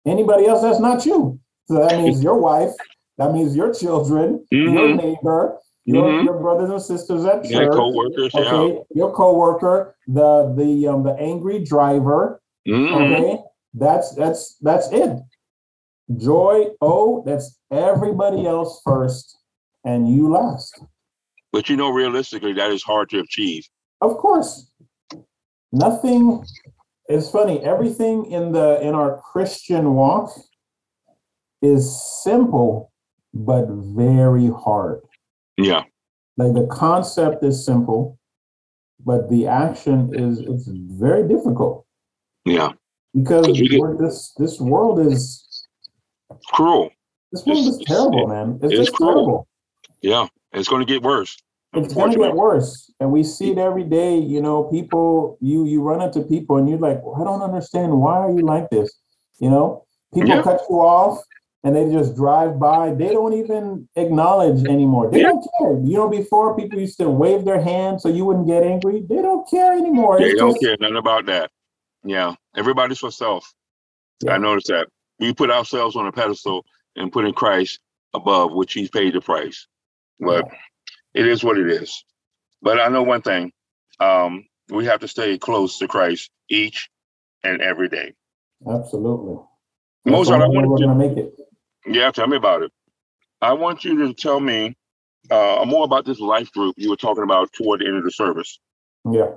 anybody 0.06 0.46
else 0.46 0.62
that's 0.62 0.80
not 0.80 1.04
you. 1.06 1.38
So 1.66 1.74
that 1.86 1.98
means 2.02 2.22
your 2.22 2.38
wife, 2.38 2.72
that 3.18 3.32
means 3.32 3.54
your 3.56 3.72
children, 3.72 4.44
mm-hmm. 4.52 4.74
your 4.74 4.94
neighbor, 4.94 5.58
your, 5.84 6.04
mm-hmm. 6.04 6.26
your 6.26 6.40
brothers 6.40 6.70
and 6.70 6.82
sisters 6.82 7.24
at 7.24 7.44
church, 7.44 7.52
yeah, 7.52 7.68
co-workers, 7.68 8.34
okay, 8.34 8.74
yeah. 8.74 8.80
your 8.94 9.12
co-worker, 9.14 9.96
the 10.06 10.54
the 10.56 10.86
um 10.86 11.02
the 11.02 11.14
angry 11.14 11.64
driver. 11.64 12.42
Mm-hmm. 12.68 12.94
Okay, 12.94 13.38
that's 13.72 14.14
that's 14.14 14.56
that's 14.60 14.90
it. 14.92 15.18
Joy, 16.16 16.66
oh, 16.80 17.22
that's 17.24 17.58
everybody 17.70 18.46
else 18.46 18.82
first, 18.84 19.38
and 19.84 20.14
you 20.14 20.30
last. 20.30 20.78
But 21.52 21.68
you 21.68 21.76
know, 21.76 21.90
realistically, 21.90 22.52
that 22.54 22.70
is 22.70 22.82
hard 22.82 23.08
to 23.10 23.20
achieve. 23.20 23.66
Of 24.00 24.18
course, 24.18 24.70
nothing. 25.72 26.44
It's 27.08 27.30
funny. 27.30 27.60
Everything 27.60 28.30
in 28.30 28.52
the 28.52 28.80
in 28.82 28.94
our 28.94 29.20
Christian 29.32 29.94
walk 29.94 30.30
is 31.62 32.22
simple, 32.22 32.92
but 33.32 33.66
very 33.68 34.48
hard. 34.48 35.00
Yeah. 35.56 35.84
Like 36.36 36.52
the 36.52 36.66
concept 36.70 37.42
is 37.42 37.64
simple, 37.64 38.18
but 39.04 39.30
the 39.30 39.46
action 39.46 40.14
is 40.14 40.40
it's 40.40 40.68
very 40.68 41.26
difficult. 41.26 41.86
Yeah. 42.44 42.72
Because 43.14 43.46
this 43.98 44.32
this 44.36 44.60
world 44.60 45.00
is 45.00 45.66
cruel. 46.52 46.90
This 47.32 47.44
world 47.46 47.66
it's, 47.66 47.78
is 47.78 47.84
terrible, 47.86 48.24
it, 48.24 48.34
man. 48.34 48.58
It's, 48.62 48.80
it's 48.80 48.90
cruel. 48.90 49.14
Terrible. 49.14 49.48
Yeah, 50.02 50.26
it's 50.52 50.68
going 50.68 50.86
to 50.86 50.92
get 50.92 51.02
worse. 51.02 51.36
It's 51.74 51.92
going 51.92 52.12
to 52.12 52.18
get 52.18 52.34
worse, 52.34 52.90
and 52.98 53.12
we 53.12 53.22
see 53.22 53.50
it 53.50 53.58
every 53.58 53.84
day. 53.84 54.16
You 54.16 54.40
know, 54.40 54.64
people 54.64 55.36
you 55.40 55.66
you 55.66 55.82
run 55.82 56.00
into 56.00 56.22
people, 56.22 56.56
and 56.56 56.68
you're 56.68 56.78
like, 56.78 57.02
well, 57.02 57.20
I 57.20 57.24
don't 57.24 57.42
understand. 57.42 57.92
Why 57.92 58.16
are 58.16 58.30
you 58.30 58.40
like 58.40 58.70
this? 58.70 58.90
You 59.38 59.50
know, 59.50 59.84
people 60.14 60.30
yeah. 60.30 60.42
cut 60.42 60.62
you 60.68 60.76
off 60.76 61.22
and 61.64 61.74
they 61.74 61.90
just 61.90 62.14
drive 62.14 62.58
by. 62.58 62.94
They 62.94 63.08
don't 63.08 63.34
even 63.34 63.88
acknowledge 63.96 64.64
anymore. 64.64 65.10
They 65.10 65.20
yeah. 65.20 65.28
don't 65.28 65.46
care. 65.58 65.78
You 65.84 65.96
know, 65.96 66.08
before 66.08 66.56
people 66.56 66.78
used 66.78 66.98
to 66.98 67.10
wave 67.10 67.44
their 67.44 67.60
hands 67.60 68.02
so 68.02 68.08
you 68.08 68.24
wouldn't 68.24 68.46
get 68.46 68.62
angry. 68.62 69.02
They 69.08 69.22
don't 69.22 69.48
care 69.48 69.72
anymore. 69.72 70.18
They 70.18 70.30
it's 70.30 70.40
don't 70.40 70.52
just... 70.52 70.62
care 70.62 70.76
nothing 70.80 70.96
about 70.96 71.26
that. 71.26 71.50
Yeah, 72.04 72.34
everybody's 72.56 72.98
for 72.98 73.10
self. 73.10 73.52
Yeah. 74.22 74.32
I 74.32 74.38
noticed 74.38 74.68
that 74.68 74.88
we 75.18 75.34
put 75.34 75.50
ourselves 75.50 75.96
on 75.96 76.06
a 76.06 76.12
pedestal 76.12 76.64
and 76.96 77.12
put 77.12 77.24
in 77.24 77.32
Christ 77.32 77.80
above, 78.14 78.52
which 78.52 78.72
He's 78.72 78.90
paid 78.90 79.14
the 79.14 79.20
price. 79.20 79.66
But. 80.20 80.48
It 81.14 81.26
is 81.26 81.42
what 81.42 81.58
it 81.58 81.70
is. 81.70 82.04
But 82.62 82.80
I 82.80 82.88
know 82.88 83.02
one 83.02 83.22
thing: 83.22 83.52
um, 84.00 84.44
we 84.70 84.84
have 84.86 85.00
to 85.00 85.08
stay 85.08 85.38
close 85.38 85.78
to 85.78 85.88
Christ 85.88 86.30
each 86.48 86.88
and 87.44 87.60
every 87.60 87.88
day. 87.88 88.12
Absolutely. 88.68 89.36
Mozart, 90.04 90.42
I 90.42 90.48
want 90.48 90.80
to 90.80 90.94
make 90.94 91.16
it. 91.16 91.34
Yeah, 91.86 92.10
tell 92.10 92.26
me 92.26 92.36
about 92.36 92.62
it. 92.62 92.72
I 93.40 93.52
want 93.52 93.84
you 93.84 94.06
to 94.06 94.14
tell 94.14 94.40
me 94.40 94.76
uh, 95.30 95.64
more 95.66 95.84
about 95.84 96.04
this 96.04 96.20
life 96.20 96.50
group 96.52 96.74
you 96.78 96.90
were 96.90 96.96
talking 96.96 97.22
about 97.22 97.52
toward 97.52 97.80
the 97.80 97.86
end 97.86 97.96
of 97.96 98.04
the 98.04 98.10
service. 98.10 98.58
Yeah. 99.10 99.30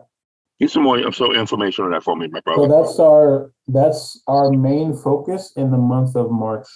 Get 0.60 0.70
some 0.70 0.84
more 0.84 1.12
so 1.12 1.34
information 1.34 1.86
on 1.86 1.92
that 1.92 2.04
for 2.04 2.16
me, 2.16 2.28
my 2.28 2.40
brother. 2.42 2.68
So 2.68 2.84
that's 2.84 3.00
our 3.00 3.52
that's 3.68 4.22
our 4.28 4.52
main 4.52 4.96
focus 4.96 5.54
in 5.56 5.72
the 5.72 5.78
month 5.78 6.16
of 6.16 6.30
March 6.30 6.68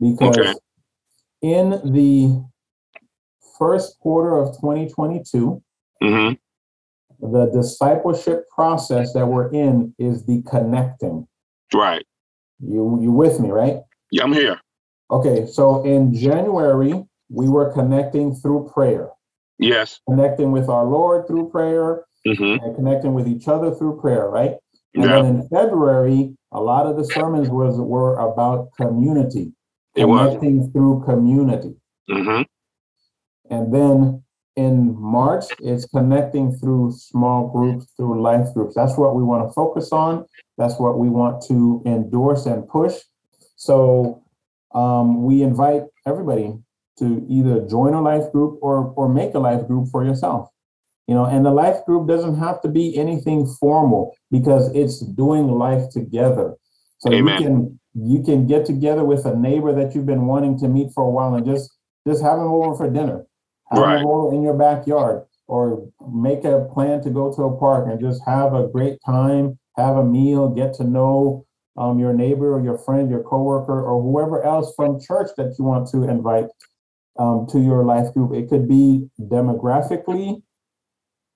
because 0.00 0.38
okay. 0.38 0.54
in 1.42 1.70
the 1.92 2.42
first 3.58 3.98
quarter 4.00 4.36
of 4.36 4.54
2022, 4.56 5.62
mm-hmm. 6.02 7.32
the 7.32 7.46
discipleship 7.46 8.44
process 8.54 9.12
that 9.12 9.26
we're 9.26 9.50
in 9.52 9.94
is 9.98 10.24
the 10.26 10.42
connecting. 10.42 11.26
Right. 11.74 12.04
You 12.60 12.98
you 13.00 13.10
with 13.10 13.38
me, 13.40 13.50
right? 13.50 13.78
Yeah, 14.10 14.24
I'm 14.24 14.32
here. 14.32 14.60
Okay, 15.10 15.46
so 15.46 15.84
in 15.84 16.14
January, 16.14 17.04
we 17.28 17.48
were 17.48 17.72
connecting 17.72 18.34
through 18.34 18.70
prayer. 18.72 19.10
Yes. 19.58 20.00
Connecting 20.08 20.52
with 20.52 20.68
our 20.68 20.84
Lord 20.84 21.26
through 21.26 21.50
prayer 21.50 22.04
mm-hmm. 22.26 22.64
and 22.64 22.76
connecting 22.76 23.14
with 23.14 23.28
each 23.28 23.48
other 23.48 23.74
through 23.74 24.00
prayer, 24.00 24.28
right? 24.28 24.54
And 24.94 25.04
yeah. 25.04 25.16
then 25.16 25.26
in 25.26 25.48
February, 25.48 26.34
a 26.52 26.60
lot 26.60 26.86
of 26.86 26.96
the 26.96 27.04
sermons 27.04 27.48
was 27.48 27.76
were 27.78 28.16
about 28.18 28.70
community. 28.76 29.52
It 29.94 30.04
connecting 30.04 30.60
was. 30.60 30.72
through 30.72 31.04
community. 31.04 31.74
Mm-hmm. 32.10 32.42
And 33.50 33.72
then 33.72 34.22
in 34.56 34.96
March, 34.98 35.44
it's 35.60 35.84
connecting 35.86 36.52
through 36.52 36.92
small 36.92 37.48
groups, 37.48 37.92
through 37.96 38.22
life 38.22 38.52
groups. 38.54 38.74
That's 38.74 38.96
what 38.96 39.14
we 39.14 39.22
want 39.22 39.48
to 39.48 39.52
focus 39.52 39.92
on. 39.92 40.26
That's 40.58 40.78
what 40.78 40.98
we 40.98 41.08
want 41.08 41.42
to 41.48 41.82
endorse 41.86 42.46
and 42.46 42.66
push 42.68 42.94
So 43.56 44.22
um, 44.74 45.24
we 45.24 45.42
invite 45.42 45.82
everybody 46.06 46.54
to 46.98 47.26
either 47.28 47.66
join 47.68 47.92
a 47.92 48.00
life 48.00 48.32
group 48.32 48.58
or 48.62 48.92
or 48.96 49.08
make 49.08 49.34
a 49.34 49.38
life 49.38 49.66
group 49.66 49.88
for 49.90 50.04
yourself. 50.04 50.48
You 51.06 51.14
know, 51.14 51.26
and 51.26 51.44
the 51.44 51.50
life 51.50 51.84
group 51.84 52.08
doesn't 52.08 52.38
have 52.38 52.62
to 52.62 52.68
be 52.68 52.96
anything 52.96 53.46
formal 53.60 54.16
because 54.30 54.74
it's 54.74 55.00
doing 55.00 55.48
life 55.48 55.90
together. 55.90 56.56
So 56.98 57.12
Amen. 57.12 57.40
you 57.40 57.46
can 57.46 57.80
you 57.94 58.22
can 58.22 58.46
get 58.46 58.64
together 58.66 59.04
with 59.04 59.26
a 59.26 59.36
neighbor 59.36 59.74
that 59.74 59.94
you've 59.94 60.06
been 60.06 60.26
wanting 60.26 60.58
to 60.60 60.68
meet 60.68 60.92
for 60.94 61.04
a 61.04 61.10
while 61.10 61.34
and 61.34 61.46
just 61.46 61.70
just 62.06 62.22
have 62.22 62.38
them 62.38 62.48
over 62.48 62.74
for 62.76 62.90
dinner. 62.90 63.26
Have 63.70 63.82
Right. 63.82 64.32
in 64.32 64.42
your 64.42 64.54
backyard 64.54 65.24
or 65.48 65.86
make 66.12 66.44
a 66.44 66.68
plan 66.72 67.02
to 67.02 67.10
go 67.10 67.32
to 67.32 67.42
a 67.44 67.56
park 67.56 67.88
and 67.88 68.00
just 68.00 68.22
have 68.24 68.54
a 68.54 68.66
great 68.66 68.98
time, 69.04 69.58
have 69.76 69.96
a 69.96 70.04
meal, 70.04 70.48
get 70.48 70.74
to 70.74 70.84
know 70.84 71.44
um, 71.76 71.98
your 71.98 72.12
neighbor 72.12 72.54
or 72.54 72.62
your 72.62 72.78
friend, 72.78 73.10
your 73.10 73.22
coworker, 73.22 73.82
or 73.84 74.02
whoever 74.02 74.42
else 74.42 74.72
from 74.74 75.00
church 75.00 75.30
that 75.36 75.54
you 75.58 75.64
want 75.64 75.88
to 75.90 76.04
invite 76.04 76.46
um, 77.18 77.46
to 77.50 77.60
your 77.60 77.84
life 77.84 78.12
group. 78.14 78.34
It 78.34 78.48
could 78.48 78.68
be 78.68 79.08
demographically, 79.20 80.42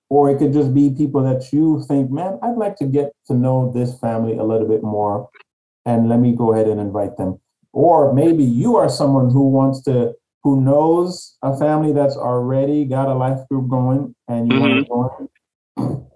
or 0.09 0.31
it 0.31 0.39
could 0.39 0.53
just 0.53 0.75
be 0.75 0.91
people 0.91 1.23
that 1.23 1.53
you 1.53 1.85
think, 1.87 2.11
man, 2.11 2.39
I'd 2.43 2.57
like 2.57 2.77
to 2.77 2.87
get 2.87 3.13
to 3.27 3.35
know 3.35 3.71
this 3.73 3.99
family 3.99 4.37
a 4.37 4.45
little 4.45 4.67
bit 4.67 4.83
more, 4.83 5.29
and 5.85 6.09
let 6.09 6.21
me 6.21 6.35
go 6.35 6.53
ahead 6.53 6.69
and 6.69 6.81
invite 6.81 7.17
them. 7.17 7.41
Or 7.73 8.13
maybe 8.13 8.45
you 8.45 8.77
are 8.77 8.89
someone 8.89 9.31
who 9.31 9.49
wants 9.49 9.83
to, 9.83 10.15
who 10.43 10.61
knows 10.61 11.37
a 11.43 11.57
family 11.57 11.93
that's 11.93 12.17
already 12.17 12.85
got 12.85 13.09
a 13.09 13.15
life 13.15 13.47
group 13.49 13.69
going, 13.69 14.15
and 14.29 14.51
you 14.51 14.61
want 14.61 14.87
to 14.87 14.93
mm-hmm. 14.93 15.85
join. 15.85 16.07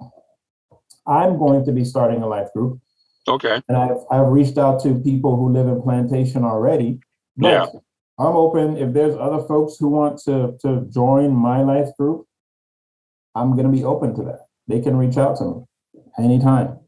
I'm 1.07 1.39
going 1.39 1.65
to 1.67 1.73
be 1.73 1.85
starting 1.85 2.23
a 2.23 2.27
life 2.27 2.53
group. 2.55 2.81
Okay. 3.29 3.61
And 3.69 3.77
I've, 3.77 3.97
I've 4.11 4.29
reached 4.29 4.59
out 4.59 4.83
to 4.83 4.95
people 5.01 5.37
who 5.37 5.51
live 5.51 5.67
in 5.67 5.83
Plantation 5.83 6.45
already. 6.45 7.01
But 7.37 7.49
Yeah. 7.49 7.67
I'm 8.19 8.37
open. 8.37 8.77
If 8.77 8.93
there's 8.93 9.17
other 9.17 9.43
folks 9.47 9.77
who 9.79 9.89
want 9.89 10.21
to, 10.21 10.57
to 10.63 10.87
join 10.93 11.35
my 11.35 11.63
life 11.63 11.89
group, 11.99 12.27
I'm 13.35 13.53
going 13.53 13.65
to 13.65 13.73
be 13.73 13.85
open 13.85 14.15
to 14.17 14.23
that. 14.25 14.47
They 14.69 14.81
can 14.81 14.97
reach 14.97 15.17
out 15.17 15.37
to 15.39 15.45
me 15.45 16.03
anytime. 16.19 16.79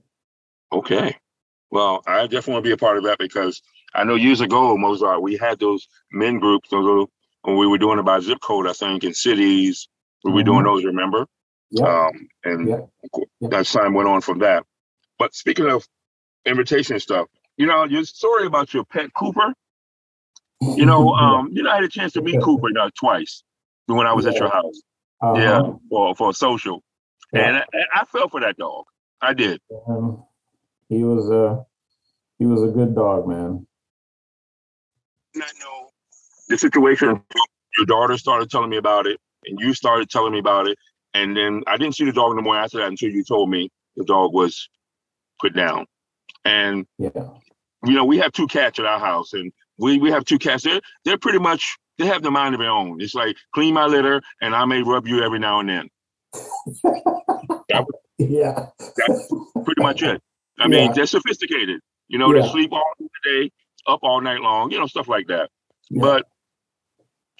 Okay. 0.72 1.16
Well, 1.70 2.02
I 2.06 2.22
definitely 2.22 2.52
want 2.54 2.64
to 2.64 2.68
be 2.68 2.74
a 2.74 2.76
part 2.76 2.96
of 2.96 3.04
that 3.04 3.18
because 3.18 3.60
I 3.94 4.04
know 4.04 4.14
years 4.14 4.40
ago, 4.40 4.76
Mozart, 4.76 5.20
we 5.20 5.36
had 5.36 5.58
those 5.58 5.88
men 6.12 6.38
groups, 6.38 6.68
those 6.70 6.84
little, 6.84 7.10
when 7.46 7.58
we 7.58 7.68
were 7.68 7.78
doing 7.78 8.00
it 8.00 8.04
by 8.04 8.20
zip 8.20 8.40
code, 8.42 8.68
I 8.68 8.74
think, 8.74 9.04
in 9.04 9.14
cities. 9.14 9.88
We 10.24 10.32
were 10.32 10.44
doing 10.44 10.62
Mhm. 10.62 10.66
those, 10.66 10.84
remember? 10.86 11.26
Yeah. 11.70 11.86
Um, 12.08 12.28
and 12.44 12.68
Yeah. 12.68 12.80
Yeah. 13.40 13.48
that 13.50 13.66
time 13.66 13.94
went 13.94 14.08
on 14.08 14.22
from 14.22 14.40
that. 14.40 14.66
But 15.18 15.34
speaking 15.34 15.70
of 15.70 15.86
invitation 16.46 17.00
stuff, 17.00 17.28
you 17.56 17.66
know, 17.66 17.84
your 17.84 18.04
story 18.04 18.46
about 18.46 18.74
your 18.74 18.84
pet 18.84 19.12
Cooper, 19.14 19.54
you 20.60 20.86
know, 20.86 21.14
um, 21.14 21.50
you 21.52 21.62
know, 21.64 21.70
I 21.70 21.76
had 21.76 21.84
a 21.84 21.88
chance 21.88 22.14
to 22.14 22.22
meet 22.22 22.40
Cooper 22.42 22.68
uh, 22.78 22.90
twice 22.98 23.44
when 23.86 24.06
I 24.06 24.14
was 24.14 24.26
at 24.26 24.36
your 24.36 24.50
house. 24.50 24.82
Uh-huh. 25.22 25.40
Yeah, 25.40 25.62
for 25.90 26.14
for 26.16 26.30
a 26.30 26.34
social, 26.34 26.82
and 27.32 27.56
I, 27.58 27.64
I 27.94 28.04
fell 28.06 28.28
for 28.28 28.40
that 28.40 28.56
dog. 28.58 28.84
I 29.22 29.34
did. 29.34 29.60
Um, 29.88 30.24
he 30.88 31.04
was 31.04 31.30
a 31.30 31.66
he 32.38 32.46
was 32.46 32.62
a 32.62 32.68
good 32.72 32.94
dog, 32.94 33.28
man. 33.28 33.66
not 35.34 35.52
know 35.60 35.85
the 36.48 36.58
situation. 36.58 37.20
Your 37.76 37.86
daughter 37.86 38.16
started 38.16 38.50
telling 38.50 38.70
me 38.70 38.78
about 38.78 39.06
it, 39.06 39.18
and 39.44 39.58
you 39.60 39.74
started 39.74 40.08
telling 40.08 40.32
me 40.32 40.38
about 40.38 40.66
it, 40.66 40.78
and 41.14 41.36
then 41.36 41.62
I 41.66 41.76
didn't 41.76 41.94
see 41.94 42.04
the 42.04 42.12
dog 42.12 42.34
no 42.36 42.42
more 42.42 42.56
after 42.56 42.78
that 42.78 42.88
until 42.88 43.10
you 43.10 43.22
told 43.24 43.50
me 43.50 43.68
the 43.96 44.04
dog 44.04 44.32
was 44.32 44.68
put 45.40 45.54
down. 45.54 45.86
And 46.44 46.86
Yeah. 46.98 47.10
you 47.84 47.92
know, 47.94 48.04
we 48.04 48.18
have 48.18 48.32
two 48.32 48.46
cats 48.46 48.78
at 48.78 48.86
our 48.86 48.98
house, 48.98 49.32
and 49.34 49.52
we 49.78 49.98
we 49.98 50.10
have 50.10 50.24
two 50.24 50.38
cats. 50.38 50.62
They're 50.64 50.80
they're 51.04 51.18
pretty 51.18 51.38
much 51.38 51.76
they 51.98 52.06
have 52.06 52.22
the 52.22 52.30
mind 52.30 52.54
of 52.54 52.60
their 52.60 52.70
own. 52.70 53.00
It's 53.00 53.14
like 53.14 53.36
clean 53.54 53.74
my 53.74 53.86
litter, 53.86 54.22
and 54.40 54.54
I 54.54 54.64
may 54.64 54.82
rub 54.82 55.06
you 55.06 55.22
every 55.22 55.38
now 55.38 55.60
and 55.60 55.68
then. 55.68 55.88
Yeah. 58.18 58.66
That's 58.78 59.28
pretty 59.64 59.82
much 59.82 60.02
it. 60.02 60.22
I 60.58 60.68
mean, 60.68 60.86
Yeah. 60.86 60.92
they're 60.94 61.06
sophisticated. 61.06 61.80
You 62.08 62.18
know, 62.18 62.32
they 62.32 62.46
sleep 62.48 62.72
all 62.72 62.84
the 62.98 63.08
day, 63.24 63.50
up 63.86 64.00
all 64.02 64.22
night 64.22 64.40
long. 64.40 64.70
You 64.70 64.78
know, 64.78 64.86
stuff 64.86 65.06
like 65.06 65.26
that. 65.26 65.50
Yeah. 65.90 66.00
But 66.00 66.26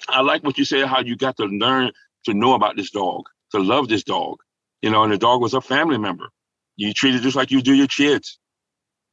I 0.09 0.21
like 0.21 0.43
what 0.43 0.57
you 0.57 0.65
said, 0.65 0.85
how 0.85 1.01
you 1.01 1.15
got 1.15 1.37
to 1.37 1.45
learn 1.45 1.91
to 2.25 2.33
know 2.33 2.53
about 2.53 2.75
this 2.75 2.91
dog, 2.91 3.23
to 3.51 3.59
love 3.59 3.87
this 3.87 4.03
dog. 4.03 4.37
You 4.81 4.91
know, 4.91 5.03
and 5.03 5.11
the 5.11 5.17
dog 5.17 5.41
was 5.41 5.53
a 5.53 5.61
family 5.61 5.97
member. 5.97 6.29
You 6.75 6.93
treat 6.93 7.15
it 7.15 7.21
just 7.21 7.35
like 7.35 7.51
you 7.51 7.61
do 7.61 7.73
your 7.73 7.87
kids. 7.87 8.39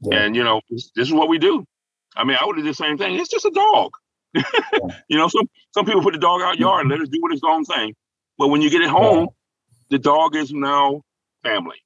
Yeah. 0.01 0.19
And 0.19 0.37
you 0.37 0.45
know, 0.45 0.61
this, 0.69 0.91
this 0.95 1.09
is 1.09 1.15
what 1.15 1.29
we 1.29 1.39
do. 1.39 1.65
I 2.17 2.25
mean, 2.25 2.37
I 2.41 2.45
would 2.45 2.57
have 2.57 2.65
did 2.65 2.71
the 2.71 2.77
same 2.77 2.99
thing. 2.99 3.19
It's 3.19 3.31
just 3.31 3.45
a 3.45 3.51
dog. 3.51 3.93
you 5.09 5.17
know, 5.17 5.29
some 5.29 5.49
some 5.73 5.87
people 5.87 6.03
put 6.03 6.13
the 6.13 6.21
dog 6.21 6.43
out 6.43 6.59
yard 6.59 6.83
and 6.83 6.91
let 6.91 7.01
it 7.01 7.11
do 7.11 7.21
what 7.21 7.33
its 7.33 7.43
own 7.45 7.65
thing. 7.65 7.95
But 8.37 8.49
when 8.49 8.61
you 8.61 8.71
get 8.71 8.83
it 8.83 8.91
home, 8.91 9.29
the 9.91 9.99
dog 9.99 10.37
is 10.37 10.53
now 10.53 11.03
family. 11.43 11.77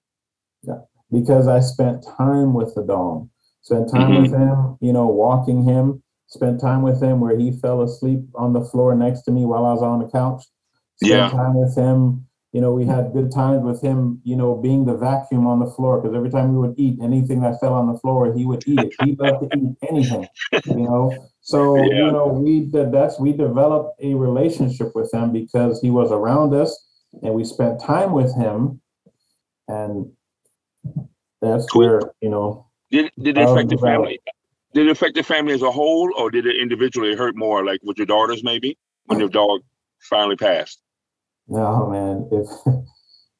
Yeah. 0.63 0.81
Because 1.11 1.47
I 1.47 1.61
spent 1.61 2.05
time 2.17 2.55
with 2.55 2.75
the 2.75 2.83
dog, 2.83 3.29
spent 3.63 3.91
time 3.91 4.23
with 4.23 4.33
mm-hmm. 4.33 4.43
him, 4.43 4.79
you 4.81 4.93
know, 4.93 5.07
walking 5.07 5.65
him, 5.65 6.03
spent 6.29 6.61
time 6.61 6.83
with 6.83 7.03
him 7.03 7.21
where 7.21 7.37
he 7.37 7.51
fell 7.53 7.83
asleep 7.83 8.21
on 8.35 8.53
the 8.53 8.64
floor 8.64 8.95
next 8.95 9.23
to 9.23 9.31
me 9.33 9.45
while 9.45 9.67
I 9.67 9.73
was 9.73 9.83
on 9.83 9.99
the 9.99 10.09
couch. 10.09 10.45
Spent 10.97 11.11
Yeah. 11.11 11.31
time 11.31 11.55
with 11.55 11.75
him. 11.77 12.25
You 12.53 12.62
know, 12.62 12.73
we 12.73 12.87
had 12.87 13.12
good 13.12 13.31
times 13.31 13.62
with 13.62 13.83
him, 13.83 14.21
you 14.25 14.35
know, 14.35 14.55
being 14.57 14.87
the 14.87 14.97
vacuum 14.97 15.47
on 15.47 15.59
the 15.61 15.67
floor 15.67 16.01
because 16.01 16.17
every 16.17 16.31
time 16.31 16.55
we 16.55 16.59
would 16.67 16.79
eat 16.79 16.99
anything 17.03 17.41
that 17.43 17.61
fell 17.61 17.75
on 17.75 17.93
the 17.93 17.99
floor, 17.99 18.33
he 18.33 18.47
would 18.47 18.62
eat 18.67 18.81
it. 18.81 18.95
He 18.99 19.14
loved 19.17 19.51
to 19.51 19.59
eat 19.59 19.77
anything, 19.88 20.27
you 20.64 20.77
know. 20.77 21.27
So, 21.43 21.77
Yeah. 21.93 22.07
you 22.07 22.12
know, 22.12 22.27
we 22.29 22.61
did 22.64 22.91
that's 22.91 23.21
we 23.21 23.33
developed 23.33 24.01
a 24.03 24.14
relationship 24.14 24.95
with 24.95 25.12
him 25.12 25.31
because 25.33 25.81
he 25.83 25.91
was 25.91 26.11
around 26.11 26.55
us 26.55 26.73
and 27.23 27.35
we 27.35 27.45
spent 27.45 27.81
time 27.81 28.12
with 28.12 28.35
him 28.35 28.81
and 29.69 30.11
that's 31.43 31.67
Cool. 31.71 31.81
where 31.83 32.01
you 32.21 32.31
know 32.31 32.67
Did 32.91 33.11
did 33.21 33.37
it 33.38 33.43
affect 33.49 33.69
the 33.69 33.79
family? 33.79 34.21
Did 34.74 34.87
it 34.87 34.90
affect 34.90 35.14
the 35.14 35.22
family 35.22 35.54
as 35.54 35.62
a 35.62 35.70
whole, 35.70 36.11
or 36.16 36.31
did 36.31 36.46
it 36.46 36.57
individually 36.61 37.14
hurt 37.16 37.37
more, 37.37 37.64
like 37.64 37.81
with 37.83 37.96
your 37.96 38.07
daughters, 38.07 38.44
maybe 38.44 38.76
when 39.07 39.18
your 39.18 39.28
dog 39.28 39.61
finally 40.00 40.37
passed? 40.37 40.81
no 41.50 41.87
man 41.88 42.28
if 42.31 42.46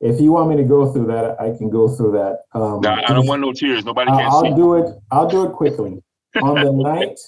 if 0.01 0.19
you 0.21 0.33
want 0.33 0.49
me 0.49 0.57
to 0.57 0.65
go 0.65 0.91
through 0.91 1.07
that 1.07 1.39
i 1.41 1.51
can 1.59 1.69
go 1.69 1.87
through 1.95 2.11
that 2.13 2.39
um 2.59 2.81
I 2.87 3.13
don't 3.13 3.27
want 3.27 3.43
no 3.43 3.53
tears. 3.53 3.85
Nobody 3.85 4.11
can 4.11 4.21
i'll 4.21 4.41
see. 4.45 4.55
do 4.57 4.75
it 4.77 4.95
i'll 5.13 5.29
do 5.29 5.45
it 5.45 5.53
quickly 5.53 6.03
on 6.41 6.55
the 6.65 6.73
night 6.91 7.19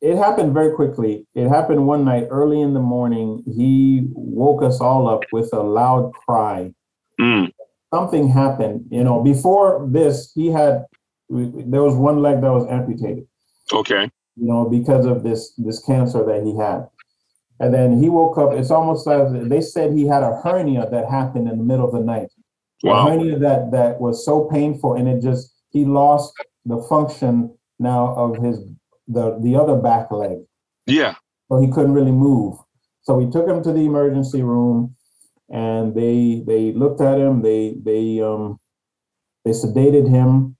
it 0.00 0.16
happened 0.16 0.54
very 0.54 0.74
quickly 0.74 1.26
it 1.34 1.48
happened 1.48 1.86
one 1.86 2.02
night 2.04 2.26
early 2.30 2.60
in 2.62 2.72
the 2.74 2.80
morning 2.80 3.42
he 3.46 4.06
woke 4.12 4.62
us 4.62 4.80
all 4.80 5.06
up 5.08 5.20
with 5.32 5.52
a 5.52 5.60
loud 5.60 6.12
cry 6.14 6.72
Mm, 7.20 7.50
something 7.92 8.28
happened 8.28 8.86
you 8.90 9.04
know 9.04 9.22
before 9.22 9.86
this 9.90 10.32
he 10.34 10.46
had 10.48 10.84
there 11.28 11.82
was 11.82 11.94
one 11.94 12.22
leg 12.22 12.40
that 12.40 12.52
was 12.52 12.66
amputated 12.68 13.26
okay. 13.72 14.10
you 14.36 14.46
know, 14.46 14.68
because 14.68 15.06
of 15.06 15.22
this 15.22 15.52
this 15.58 15.80
cancer 15.84 16.24
that 16.24 16.42
he 16.44 16.56
had. 16.56 16.86
And 17.58 17.72
then 17.72 18.00
he 18.02 18.10
woke 18.10 18.36
up. 18.36 18.52
It's 18.52 18.70
almost 18.70 19.06
like 19.06 19.48
they 19.48 19.62
said 19.62 19.92
he 19.92 20.06
had 20.06 20.22
a 20.22 20.40
hernia 20.44 20.88
that 20.90 21.08
happened 21.10 21.48
in 21.48 21.56
the 21.56 21.64
middle 21.64 21.86
of 21.86 21.92
the 21.92 22.00
night. 22.00 22.28
A 22.84 22.88
Wow. 22.88 23.08
hernia 23.08 23.38
that 23.38 23.70
that 23.72 23.98
was 24.00 24.24
so 24.24 24.44
painful, 24.44 24.94
and 24.94 25.08
it 25.08 25.22
just 25.22 25.54
he 25.70 25.84
lost 25.86 26.34
the 26.66 26.82
function 26.88 27.56
now 27.78 28.14
of 28.14 28.36
his 28.44 28.60
the 29.08 29.38
the 29.40 29.56
other 29.56 29.76
back 29.76 30.10
leg, 30.12 30.38
Yeah. 30.86 31.14
so 31.48 31.58
he 31.58 31.68
couldn't 31.70 31.94
really 31.94 32.12
move. 32.12 32.58
So 33.02 33.14
we 33.14 33.30
took 33.30 33.48
him 33.48 33.62
to 33.62 33.72
the 33.72 33.86
emergency 33.86 34.42
room, 34.42 34.94
and 35.48 35.94
they 35.94 36.42
they 36.46 36.72
looked 36.72 37.00
at 37.00 37.18
him. 37.18 37.40
They 37.40 37.76
they 37.82 38.20
um 38.20 38.60
they 39.46 39.52
sedated 39.52 40.08
him, 40.10 40.56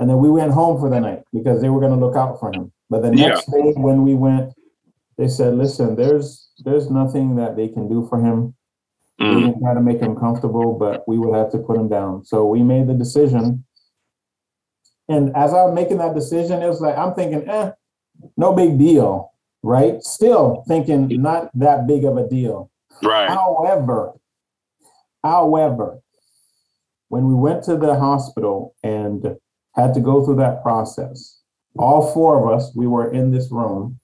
and 0.00 0.08
then 0.08 0.16
we 0.18 0.30
went 0.30 0.50
home 0.50 0.80
for 0.80 0.88
the 0.88 0.98
night 0.98 1.22
because 1.30 1.60
they 1.60 1.68
were 1.68 1.78
going 1.78 1.92
to 1.92 2.04
look 2.04 2.16
out 2.16 2.40
for 2.40 2.50
him. 2.50 2.72
But 2.88 3.02
the 3.02 3.12
Yeah. 3.12 3.28
next 3.28 3.46
day 3.50 3.72
when 3.76 4.02
we 4.02 4.14
went, 4.14 4.54
they 5.18 5.28
said, 5.28 5.54
"Listen, 5.56 5.94
there's 5.94 6.48
there's 6.64 6.90
nothing 6.90 7.36
that 7.36 7.54
they 7.54 7.68
can 7.68 7.86
do 7.86 8.06
for 8.08 8.18
him. 8.18 8.54
We 9.20 9.26
Mm, 9.26 9.52
can 9.52 9.60
try 9.60 9.74
to 9.74 9.80
make 9.82 10.00
him 10.00 10.16
comfortable, 10.16 10.72
but 10.72 11.06
we 11.06 11.18
would 11.18 11.34
have 11.36 11.50
to 11.52 11.58
put 11.58 11.76
him 11.76 11.88
down." 11.88 12.24
So 12.24 12.46
we 12.46 12.62
made 12.62 12.86
the 12.88 12.94
decision. 12.94 13.64
And 15.08 15.36
as 15.36 15.52
I'm 15.52 15.74
making 15.74 15.98
that 15.98 16.14
decision, 16.14 16.62
it 16.62 16.68
was 16.68 16.80
like 16.80 16.96
I'm 16.96 17.12
thinking, 17.14 17.46
"Eh, 17.46 17.72
no 18.38 18.54
big 18.54 18.78
deal." 18.78 19.32
Right? 19.62 20.02
Still 20.02 20.64
thinking 20.66 21.20
not 21.20 21.50
that 21.54 21.86
big 21.86 22.04
of 22.06 22.16
a 22.16 22.26
deal. 22.26 22.70
right. 23.02 23.28
However, 23.28 24.14
however, 25.22 26.00
when 27.10 27.28
we 27.28 27.34
went 27.34 27.64
to 27.64 27.76
the 27.76 27.94
hospital 27.96 28.74
and 28.82 29.36
had 29.74 29.94
to 29.94 30.00
go 30.00 30.24
through 30.24 30.36
that 30.36 30.62
process, 30.62 31.40
all 31.78 32.12
four 32.12 32.42
of 32.42 32.50
us, 32.58 32.74
we 32.74 32.86
were 32.86 33.10
in 33.12 33.30
this 33.30 33.50
room, 33.52 33.98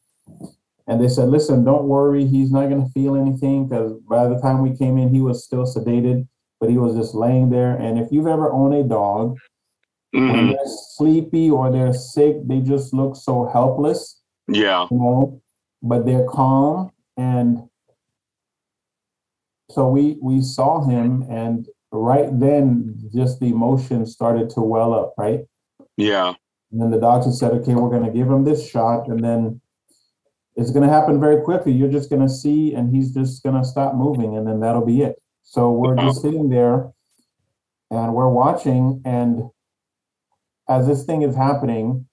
and 0.86 1.00
they 1.00 1.08
said, 1.08 1.28
"Listen, 1.28 1.64
don't 1.64 1.88
worry, 1.88 2.24
he's 2.26 2.52
not 2.52 2.68
going 2.68 2.84
to 2.84 2.92
feel 2.92 3.16
anything 3.16 3.66
because 3.66 3.92
by 4.08 4.28
the 4.28 4.38
time 4.40 4.62
we 4.62 4.76
came 4.76 4.96
in, 4.98 5.08
he 5.12 5.20
was 5.20 5.44
still 5.44 5.64
sedated, 5.64 6.28
but 6.60 6.70
he 6.70 6.78
was 6.78 6.94
just 6.94 7.14
laying 7.14 7.50
there. 7.50 7.74
And 7.76 7.98
if 7.98 8.12
you've 8.12 8.28
ever 8.28 8.50
owned 8.52 8.74
a 8.74 8.82
dog, 8.84 9.36
When 10.12 10.28
hmm 10.28 10.46
they're 10.48 10.66
sleepy 10.96 11.50
or 11.50 11.70
they're 11.70 11.92
sick, 11.92 12.36
they 12.48 12.60
just 12.60 12.94
look 12.94 13.16
so 13.16 13.46
helpless, 13.52 14.22
Yeah. 14.48 14.86
you 14.90 14.96
know, 14.98 15.42
but 15.82 16.06
they're 16.06 16.26
calm. 16.26 16.90
And 17.16 17.68
so 19.70 19.88
we 19.88 20.16
we 20.22 20.40
saw 20.40 20.80
him 20.88 21.26
and 21.28 21.66
right 21.92 22.28
then 22.38 22.94
just 23.14 23.40
the 23.40 23.48
emotions 23.48 24.12
started 24.12 24.48
to 24.50 24.60
well 24.62 24.94
up, 24.94 25.14
right? 25.18 25.40
Yeah. 25.96 26.34
And 26.72 26.80
then 26.80 26.90
the 26.90 27.00
doctor 27.00 27.30
said, 27.30 27.52
okay, 27.52 27.74
we're 27.74 27.90
going 27.90 28.04
to 28.04 28.10
give 28.10 28.28
him 28.28 28.44
this 28.44 28.68
shot. 28.68 29.08
And 29.08 29.22
then 29.22 29.60
it's 30.56 30.70
going 30.70 30.86
to 30.86 30.92
happen 30.92 31.20
very 31.20 31.42
quickly. 31.42 31.72
You're 31.72 31.90
just 31.90 32.10
going 32.10 32.22
to 32.22 32.28
see, 32.28 32.74
and 32.74 32.94
he's 32.94 33.12
just 33.12 33.42
going 33.42 33.54
to 33.54 33.64
stop 33.64 33.94
moving, 33.94 34.36
and 34.36 34.46
then 34.46 34.60
that'll 34.60 34.84
be 34.84 35.02
it. 35.02 35.16
So 35.42 35.70
we're 35.70 35.96
uh-huh. 35.96 36.08
just 36.08 36.22
sitting 36.22 36.48
there 36.48 36.90
and 37.90 38.14
we're 38.14 38.28
watching. 38.28 39.00
And 39.04 39.44
as 40.68 40.86
this 40.86 41.04
thing 41.04 41.22
is 41.22 41.36
happening, 41.36 42.08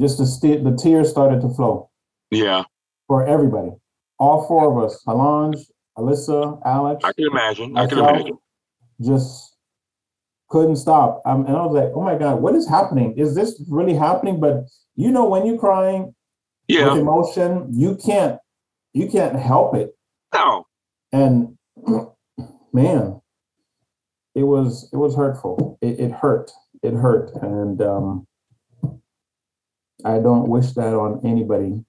just 0.00 0.18
the, 0.18 0.26
st- 0.26 0.64
the 0.64 0.76
tears 0.76 1.10
started 1.10 1.40
to 1.40 1.48
flow 1.48 1.90
Yeah. 2.30 2.64
for 3.08 3.26
everybody. 3.26 3.70
All 4.18 4.46
four 4.46 4.70
of 4.70 4.84
us, 4.84 5.02
Halange, 5.06 5.60
Alyssa, 5.98 6.60
Alex, 6.64 7.04
I 7.04 7.12
can 7.12 7.26
imagine. 7.26 7.76
I 7.76 7.86
can 7.86 7.98
imagine. 7.98 8.38
just 9.00 9.51
couldn't 10.52 10.76
stop. 10.76 11.22
Um, 11.24 11.46
and 11.46 11.56
I 11.56 11.64
was 11.64 11.74
like, 11.74 11.92
oh 11.94 12.02
my 12.02 12.16
God, 12.16 12.42
what 12.42 12.54
is 12.54 12.68
happening? 12.68 13.14
Is 13.16 13.34
this 13.34 13.60
really 13.68 13.94
happening? 13.94 14.38
But 14.38 14.64
you 14.94 15.10
know, 15.10 15.26
when 15.26 15.46
you're 15.46 15.58
crying 15.58 16.02
with 16.68 16.78
Yeah. 16.78 16.94
emotion, 16.94 17.68
you 17.72 17.96
can't, 17.96 18.38
you 18.92 19.08
can't 19.08 19.34
help 19.34 19.74
it. 19.74 19.96
No. 20.34 20.66
And 21.10 21.56
man, 22.74 23.20
it 24.34 24.42
was, 24.42 24.90
it 24.92 24.96
was 24.96 25.16
hurtful. 25.16 25.78
It, 25.80 25.98
it 25.98 26.12
hurt. 26.12 26.50
It 26.82 26.92
hurt. 26.92 27.30
And, 27.42 27.80
um, 27.80 28.26
I 30.04 30.18
don't 30.18 30.48
wish 30.48 30.72
that 30.72 30.94
on 30.94 31.20
anybody 31.24 31.82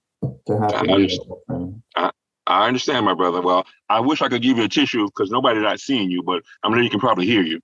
to 0.46 0.58
have 0.58 0.70
to 0.70 0.76
I 0.76 0.80
understand. 0.94 1.82
that. 1.96 2.14
I 2.46 2.66
understand, 2.68 3.04
my 3.04 3.14
brother. 3.14 3.40
Well, 3.42 3.66
I 3.88 4.00
wish 4.00 4.22
I 4.22 4.28
could 4.28 4.40
give 4.42 4.56
you 4.58 4.64
a 4.64 4.68
tissue 4.68 5.06
because 5.06 5.30
nobody's 5.30 5.62
not 5.62 5.80
seeing 5.80 6.10
you, 6.10 6.22
but 6.22 6.42
I 6.62 6.68
mean, 6.68 6.84
you 6.84 6.90
can 6.90 7.00
probably 7.00 7.26
hear 7.26 7.42
you. 7.42 7.60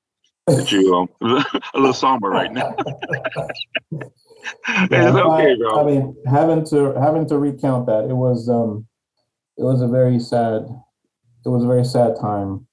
That 0.56 0.72
you 0.72 0.94
um, 0.94 1.08
a 1.74 1.78
little 1.78 1.92
somber 1.94 2.28
right 2.30 2.52
now. 2.52 2.74
Yeah, 4.90 5.08
it's 5.08 5.16
okay, 5.16 5.56
I, 5.74 5.80
I 5.80 5.84
mean, 5.84 6.16
having 6.26 6.64
to 6.66 6.94
having 7.00 7.26
to 7.28 7.38
recount 7.38 7.86
that 7.86 8.04
it 8.08 8.14
was 8.14 8.48
um, 8.48 8.86
it 9.58 9.62
was 9.62 9.82
a 9.82 9.88
very 9.88 10.18
sad, 10.18 10.62
it 11.44 11.48
was 11.48 11.64
a 11.64 11.66
very 11.66 11.84
sad 11.84 12.16
time 12.20 12.66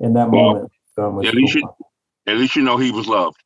in 0.00 0.14
that 0.14 0.30
Well, 0.30 0.54
moment. 0.54 0.72
Um, 0.98 1.24
at 1.24 1.34
least 1.34 1.54
Tupac. 1.54 1.76
At 2.26 2.38
least 2.38 2.56
you 2.56 2.62
know 2.62 2.76
he 2.76 2.90
was 2.90 3.06
loved, 3.06 3.36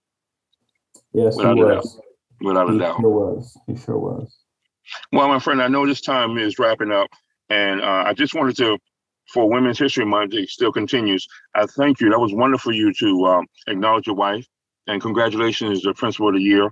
yes, 1.12 1.40
he 1.42 1.52
without 1.52 1.58
a 1.58 1.64
doubt. 1.66 1.84
was. 1.84 2.00
without 2.40 2.70
a 2.70 2.72
He 2.72 2.78
doubt. 2.78 2.96
sure 3.00 3.10
was. 3.10 3.58
He 3.66 3.76
sure 3.76 3.98
was. 3.98 4.38
Well, 5.12 5.28
my 5.28 5.38
friend, 5.38 5.62
I 5.62 5.68
know 5.68 5.86
this 5.86 6.00
time 6.00 6.38
is 6.38 6.58
wrapping 6.58 6.90
up, 6.92 7.10
and 7.50 7.80
uh, 7.80 8.04
I 8.06 8.14
just 8.14 8.34
wanted 8.34 8.56
to, 8.58 8.78
for 9.32 9.48
Women's 9.48 9.78
History 9.78 10.04
Month, 10.04 10.34
it 10.34 10.48
still 10.50 10.72
continues. 10.72 11.26
I 11.54 11.66
thank 11.66 12.00
you. 12.00 12.10
That 12.10 12.18
was 12.18 12.34
wonderful 12.34 12.72
you 12.72 12.92
to 12.94 13.26
um, 13.26 13.46
acknowledge 13.66 14.06
your 14.06 14.16
wife, 14.16 14.46
and 14.86 15.00
congratulations 15.00 15.78
as 15.78 15.82
the 15.82 15.94
Principal 15.94 16.28
of 16.28 16.34
the 16.34 16.40
Year, 16.42 16.70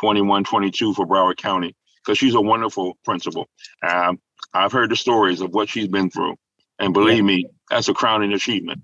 21-22 0.00 0.94
for 0.94 1.06
Broward 1.06 1.36
County, 1.36 1.74
because 2.04 2.18
she's 2.18 2.34
a 2.34 2.40
wonderful 2.40 2.96
principal. 3.04 3.46
Um, 3.86 4.18
I've 4.54 4.72
heard 4.72 4.90
the 4.90 4.96
stories 4.96 5.40
of 5.40 5.52
what 5.52 5.68
she's 5.68 5.88
been 5.88 6.10
through, 6.10 6.36
and 6.78 6.94
believe 6.94 7.24
me, 7.24 7.46
that's 7.70 7.88
a 7.88 7.94
crowning 7.94 8.32
achievement. 8.32 8.80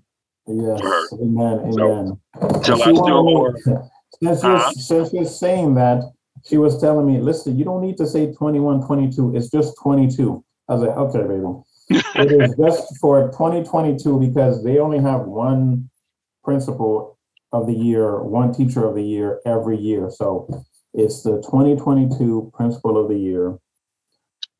Yes, 0.47 0.81
her. 0.81 1.07
amen, 1.13 1.73
So, 1.73 1.91
amen. 1.91 2.19
Till 2.63 2.75
I 2.75 2.77
she 2.77 2.95
still 2.95 3.25
wanted 3.25 3.37
owe 3.37 3.43
her. 3.45 3.51
me- 3.53 3.77
since 4.23 4.43
Uh-huh. 4.43 4.47
you're, 4.47 4.71
since 4.71 5.13
you're 5.13 5.25
saying 5.25 5.73
that, 5.75 6.03
she 6.47 6.57
was 6.57 6.79
telling 6.79 7.07
me, 7.07 7.19
listen, 7.19 7.57
you 7.57 7.65
don't 7.65 7.81
need 7.81 7.97
to 7.97 8.05
say 8.05 8.31
21, 8.31 8.85
22. 8.85 9.35
It's 9.35 9.49
just 9.49 9.75
22. 9.81 10.43
I 10.69 10.73
was 10.75 10.83
like, 10.83 10.95
okay, 10.95 11.21
baby. 11.23 11.47
It 11.89 12.31
is 12.31 12.55
just 12.57 12.97
for 12.97 13.27
2022 13.31 14.19
because 14.19 14.63
they 14.63 14.79
only 14.79 14.99
have 14.99 15.21
one 15.21 15.89
principal 16.43 17.17
of 17.51 17.67
the 17.67 17.73
year, 17.73 18.21
one 18.21 18.53
teacher 18.53 18.85
of 18.85 18.95
the 18.95 19.03
year 19.03 19.39
every 19.45 19.77
year. 19.77 20.09
So 20.09 20.63
it's 20.93 21.23
the 21.23 21.41
2022 21.41 22.51
principal 22.55 22.97
of 22.97 23.09
the 23.09 23.17
year. 23.17 23.57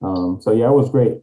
Um, 0.02 0.40
so 0.42 0.52
yeah, 0.52 0.68
it 0.68 0.74
was 0.74 0.90
great. 0.90 1.22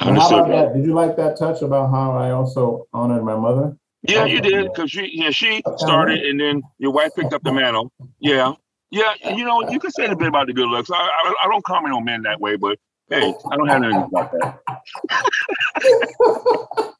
And 0.00 0.18
how 0.18 0.28
about 0.28 0.48
that? 0.48 0.74
Did 0.74 0.84
you 0.84 0.94
like 0.94 1.16
that 1.16 1.38
touch 1.38 1.62
about 1.62 1.90
how 1.90 2.12
I 2.12 2.30
also 2.30 2.86
honored 2.92 3.24
my 3.24 3.36
mother? 3.36 3.76
Yeah, 4.02 4.24
you 4.24 4.40
did 4.40 4.64
because 4.72 4.90
she 4.90 5.10
yeah 5.12 5.30
she 5.30 5.62
started 5.76 6.24
and 6.24 6.40
then 6.40 6.62
your 6.78 6.90
wife 6.90 7.12
picked 7.14 7.32
up 7.32 7.42
the 7.44 7.52
mantle. 7.52 7.92
Yeah, 8.18 8.54
yeah. 8.90 9.12
You 9.22 9.44
know 9.44 9.70
you 9.70 9.78
can 9.78 9.92
say 9.92 10.06
a 10.06 10.16
bit 10.16 10.26
about 10.26 10.48
the 10.48 10.52
good 10.52 10.68
looks. 10.68 10.90
I, 10.90 10.96
I 10.96 11.34
I 11.44 11.48
don't 11.48 11.64
comment 11.64 11.94
on 11.94 12.04
men 12.04 12.22
that 12.22 12.40
way, 12.40 12.56
but 12.56 12.78
hey, 13.12 13.34
I 13.50 13.56
don't 13.56 13.68
have 13.68 13.82
anything 13.82 14.02
about 14.02 14.32
that. 14.32 14.58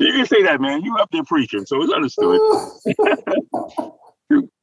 You 0.00 0.12
can 0.12 0.26
say 0.26 0.42
that, 0.44 0.62
man. 0.62 0.82
You 0.82 0.96
up 0.96 1.10
there 1.12 1.24
preaching, 1.24 1.66
so 1.66 1.82
it's 1.82 1.92
understood. 1.92 2.40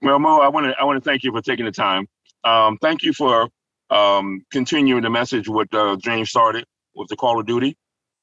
Well, 0.02 0.17
Mo, 0.17 0.41
I 0.41 0.48
want 0.48 0.65
to 0.65 0.74
I 0.80 0.84
want 0.84 1.02
to 1.02 1.08
thank 1.08 1.24
you 1.24 1.32
for 1.32 1.41
taking 1.41 1.65
the 1.65 1.72
time. 1.72 2.08
Um, 2.44 2.80
thank 2.82 3.04
you 3.04 3.13
for 3.13 3.48
um, 3.91 4.44
continuing 4.52 5.04
the 5.04 5.10
message 5.12 5.48
what 5.48 5.72
uh, 5.74 5.96
James 5.98 6.30
started 6.32 6.65
with 6.96 7.08
the 7.10 7.15
call 7.15 7.39
of 7.39 7.46
duty, 7.46 7.78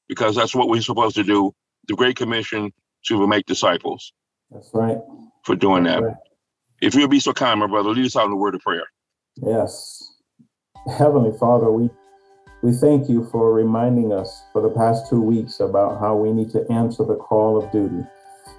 because 0.09 0.35
that's 0.35 0.53
what 0.53 0.67
we're 0.67 0.81
supposed 0.81 1.15
to 1.15 1.23
do. 1.23 1.53
The 1.87 1.95
Great 1.95 2.17
Commission 2.17 2.73
to 3.05 3.25
make 3.25 3.45
disciples. 3.45 4.11
That's 4.51 4.69
right. 4.73 4.97
For 5.45 5.55
doing 5.55 5.83
That's 5.83 6.01
that. 6.01 6.07
right. 6.07 6.15
If 6.81 6.95
you'll 6.95 7.07
be 7.07 7.21
so 7.21 7.31
kind, 7.31 7.59
my 7.61 7.67
brother, 7.67 7.89
lead 7.89 8.05
us 8.05 8.17
out 8.17 8.25
in 8.25 8.31
the 8.31 8.37
word 8.37 8.55
of 8.55 8.61
prayer. 8.61 8.85
Yes. 9.37 10.03
Heavenly 10.97 11.35
Father, 11.39 11.71
we 11.71 11.89
we 12.61 12.73
thank 12.73 13.07
you 13.07 13.25
for 13.31 13.53
reminding 13.53 14.11
us 14.11 14.43
for 14.51 14.61
the 14.61 14.69
past 14.69 15.09
two 15.09 15.21
weeks 15.21 15.59
about 15.61 15.99
how 15.99 16.15
we 16.15 16.31
need 16.31 16.49
to 16.51 16.69
answer 16.69 17.05
the 17.05 17.15
call 17.15 17.57
of 17.57 17.71
duty 17.71 18.05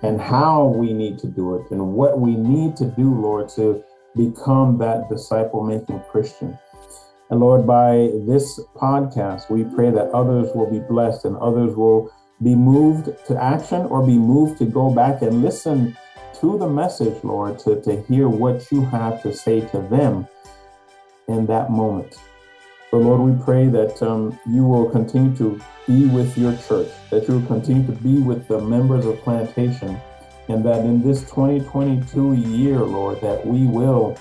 and 0.02 0.20
how 0.20 0.66
we 0.68 0.92
need 0.92 1.18
to 1.18 1.26
do 1.26 1.56
it 1.56 1.70
and 1.70 1.92
what 1.92 2.18
we 2.18 2.34
need 2.34 2.76
to 2.76 2.86
do, 2.86 3.14
Lord, 3.14 3.50
to 3.50 3.84
become 4.16 4.78
that 4.78 5.10
disciple 5.10 5.62
making 5.62 6.02
Christian. 6.10 6.58
And 7.28 7.40
Lord, 7.40 7.66
by 7.66 8.10
this 8.26 8.58
podcast, 8.74 9.50
we 9.50 9.64
pray 9.64 9.90
that 9.90 10.10
others 10.10 10.48
will 10.54 10.70
be 10.70 10.80
blessed 10.80 11.26
and 11.26 11.36
others 11.36 11.76
will 11.76 12.10
be 12.42 12.54
moved 12.54 13.10
to 13.26 13.40
action 13.40 13.82
or 13.82 14.04
be 14.04 14.18
moved 14.18 14.58
to 14.58 14.64
go 14.64 14.92
back 14.92 15.20
and 15.20 15.42
listen 15.42 15.96
to 16.40 16.56
the 16.56 16.66
message, 16.66 17.22
Lord, 17.22 17.58
to, 17.60 17.80
to 17.82 18.02
hear 18.04 18.30
what 18.30 18.72
you 18.72 18.82
have 18.86 19.22
to 19.22 19.34
say 19.34 19.60
to 19.68 19.78
them 19.82 20.26
in 21.28 21.44
that 21.46 21.70
moment. 21.70 22.16
But 22.90 22.98
Lord, 22.98 23.20
we 23.20 23.44
pray 23.44 23.68
that 23.68 24.02
um, 24.02 24.38
you 24.46 24.64
will 24.64 24.90
continue 24.90 25.36
to 25.36 25.60
be 25.86 26.06
with 26.06 26.36
your 26.36 26.56
church, 26.56 26.88
that 27.10 27.28
you 27.28 27.38
will 27.38 27.46
continue 27.46 27.86
to 27.86 27.92
be 27.92 28.18
with 28.18 28.48
the 28.48 28.60
members 28.60 29.06
of 29.06 29.20
Plantation, 29.22 30.00
and 30.48 30.64
that 30.64 30.80
in 30.80 31.00
this 31.00 31.20
2022 31.22 32.34
year, 32.34 32.80
Lord, 32.80 33.20
that 33.20 33.46
we 33.46 33.66
will 33.66 34.18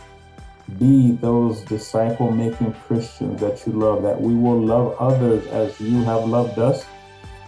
be 0.77 1.13
those 1.13 1.61
disciple 1.61 2.29
making 2.29 2.73
Christians 2.73 3.41
that 3.41 3.65
you 3.65 3.73
love, 3.73 4.03
that 4.03 4.21
we 4.21 4.35
will 4.35 4.61
love 4.61 4.95
others 4.99 5.47
as 5.47 5.79
you 5.81 6.03
have 6.03 6.25
loved 6.25 6.59
us, 6.59 6.85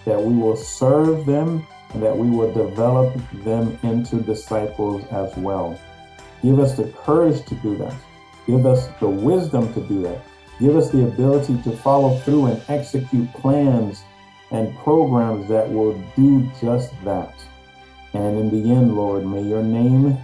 that 0.06 0.20
we 0.20 0.34
will 0.34 0.56
serve 0.56 1.28
them, 1.28 1.66
and 1.94 2.02
that 2.02 2.18
we 2.18 2.30
will 2.30 2.52
develop 2.52 3.14
them 3.44 3.78
into 3.84 4.16
disciples 4.22 5.04
as 5.12 5.36
well. 5.38 5.80
Give 6.42 6.60
us 6.60 6.76
the 6.76 6.86
courage 7.04 7.46
to 7.46 7.56
do 7.56 7.78
that. 7.78 7.94
Give 8.48 8.66
us 8.66 8.88
the 9.00 9.08
wisdom 9.08 9.72
to 9.76 9.82
do 9.82 10.02
that. 10.02 10.24
Give 10.62 10.78
us 10.78 10.92
the 10.92 11.04
ability 11.04 11.60
to 11.64 11.76
follow 11.78 12.20
through 12.20 12.46
and 12.46 12.62
execute 12.68 13.34
plans 13.34 14.04
and 14.52 14.78
programs 14.78 15.50
that 15.50 15.68
will 15.68 16.00
do 16.16 16.48
just 16.62 16.94
that. 17.04 17.34
And 18.14 18.38
in 18.38 18.50
the 18.52 18.72
end, 18.72 18.96
Lord, 18.96 19.26
may 19.26 19.42
your 19.42 19.64
name 19.64 20.18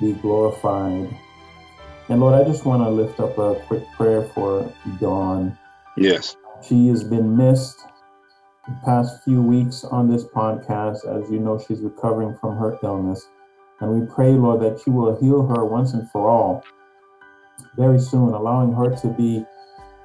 be 0.00 0.14
glorified. 0.14 1.14
And 2.08 2.20
Lord, 2.20 2.34
I 2.34 2.50
just 2.50 2.64
want 2.64 2.82
to 2.82 2.88
lift 2.88 3.20
up 3.20 3.36
a 3.36 3.56
quick 3.66 3.84
prayer 3.92 4.22
for 4.22 4.72
Dawn. 4.98 5.58
Yes. 5.98 6.36
She 6.66 6.88
has 6.88 7.04
been 7.04 7.36
missed 7.36 7.78
the 8.66 8.74
past 8.86 9.22
few 9.24 9.42
weeks 9.42 9.84
on 9.84 10.10
this 10.10 10.24
podcast. 10.24 11.04
As 11.06 11.30
you 11.30 11.38
know, 11.38 11.58
she's 11.58 11.80
recovering 11.80 12.34
from 12.40 12.56
her 12.56 12.78
illness. 12.82 13.28
And 13.80 14.00
we 14.00 14.06
pray, 14.06 14.30
Lord, 14.30 14.62
that 14.62 14.86
you 14.86 14.92
will 14.94 15.20
heal 15.20 15.46
her 15.48 15.66
once 15.66 15.92
and 15.92 16.10
for 16.10 16.30
all 16.30 16.64
very 17.76 17.98
soon, 17.98 18.32
allowing 18.32 18.72
her 18.72 18.94
to 18.96 19.08
be 19.08 19.44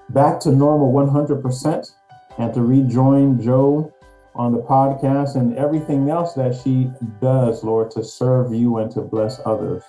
back 0.09 0.39
to 0.41 0.51
normal 0.51 0.91
100% 0.91 1.91
and 2.37 2.53
to 2.53 2.61
rejoin 2.61 3.41
Joe 3.41 3.93
on 4.35 4.51
the 4.51 4.61
podcast 4.61 5.35
and 5.35 5.57
everything 5.57 6.09
else 6.09 6.33
that 6.33 6.55
she 6.55 6.91
does, 7.19 7.63
Lord, 7.63 7.91
to 7.91 8.03
serve 8.03 8.53
you 8.53 8.77
and 8.77 8.91
to 8.91 9.01
bless 9.01 9.41
others. 9.45 9.83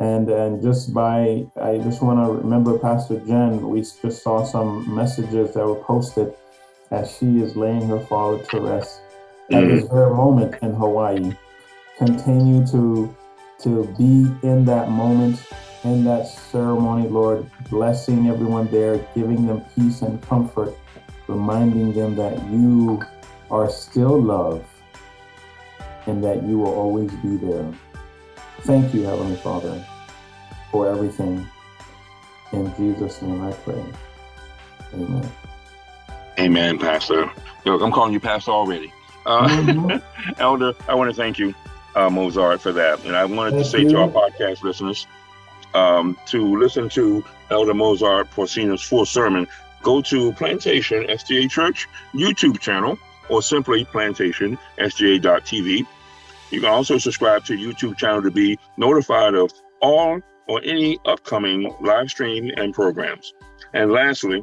And 0.00 0.30
and 0.30 0.62
just 0.62 0.94
by, 0.94 1.44
I 1.60 1.78
just 1.78 2.02
want 2.02 2.24
to 2.24 2.40
remember 2.40 2.78
Pastor 2.78 3.18
Jen. 3.26 3.68
We 3.68 3.80
just 3.80 4.22
saw 4.22 4.44
some 4.44 4.94
messages 4.94 5.54
that 5.54 5.66
were 5.66 5.82
posted 5.82 6.32
as 6.92 7.10
she 7.16 7.40
is 7.40 7.56
laying 7.56 7.88
her 7.88 7.98
father 7.98 8.42
to 8.44 8.60
rest 8.60 9.00
at 9.50 9.66
this 9.66 9.88
very 9.88 10.14
moment 10.14 10.54
in 10.62 10.72
Hawaii. 10.72 11.32
Continue 11.96 12.64
to 12.68 13.14
to 13.62 13.92
be 13.98 14.30
in 14.46 14.64
that 14.66 14.88
moment, 14.88 15.42
in 15.84 16.04
that 16.04 16.26
ceremony, 16.26 17.08
Lord, 17.08 17.48
blessing 17.70 18.28
everyone 18.28 18.66
there, 18.68 18.98
giving 19.14 19.46
them 19.46 19.62
peace 19.74 20.02
and 20.02 20.20
comfort, 20.22 20.74
reminding 21.26 21.92
them 21.92 22.16
that 22.16 22.42
you 22.50 23.02
are 23.50 23.70
still 23.70 24.20
love 24.20 24.64
and 26.06 26.22
that 26.24 26.42
you 26.42 26.58
will 26.58 26.74
always 26.74 27.10
be 27.16 27.36
there. 27.36 27.72
Thank 28.62 28.92
you, 28.92 29.02
Heavenly 29.02 29.36
Father, 29.36 29.84
for 30.70 30.88
everything. 30.90 31.46
In 32.52 32.74
Jesus' 32.76 33.22
name 33.22 33.42
I 33.42 33.52
pray. 33.52 33.84
Amen. 34.94 35.30
Amen, 36.38 36.78
Pastor. 36.78 37.30
Look, 37.64 37.82
I'm 37.82 37.92
calling 37.92 38.12
you 38.12 38.20
Pastor 38.20 38.50
already. 38.50 38.92
Uh, 39.26 39.46
mm-hmm. 39.48 40.32
Elder, 40.40 40.72
I 40.88 40.94
want 40.94 41.10
to 41.10 41.14
thank 41.14 41.38
you, 41.38 41.54
uh, 41.94 42.08
Mozart, 42.08 42.60
for 42.60 42.72
that. 42.72 43.04
And 43.04 43.14
I 43.14 43.24
wanted 43.26 43.52
thank 43.52 43.64
to 43.64 43.70
say 43.70 43.82
you. 43.82 43.90
to 43.90 43.98
our 43.98 44.08
podcast 44.08 44.62
listeners 44.62 45.06
um, 45.74 46.18
to 46.26 46.58
listen 46.58 46.88
to 46.90 47.24
Elder 47.50 47.74
Mozart 47.74 48.30
Porcino's 48.30 48.82
full 48.82 49.06
sermon, 49.06 49.46
go 49.82 50.00
to 50.02 50.32
Plantation 50.32 51.04
SDA 51.04 51.50
Church 51.50 51.88
YouTube 52.14 52.60
channel 52.60 52.98
or 53.28 53.42
simply 53.42 53.84
Plantation 53.84 54.58
SDA.tv. 54.78 55.86
You 56.50 56.60
can 56.60 56.70
also 56.70 56.96
subscribe 56.98 57.44
to 57.44 57.56
YouTube 57.56 57.96
channel 57.98 58.22
to 58.22 58.30
be 58.30 58.58
notified 58.76 59.34
of 59.34 59.52
all 59.80 60.20
or 60.46 60.60
any 60.64 60.98
upcoming 61.04 61.74
live 61.80 62.10
stream 62.10 62.52
and 62.56 62.74
programs. 62.74 63.34
And 63.74 63.92
lastly, 63.92 64.42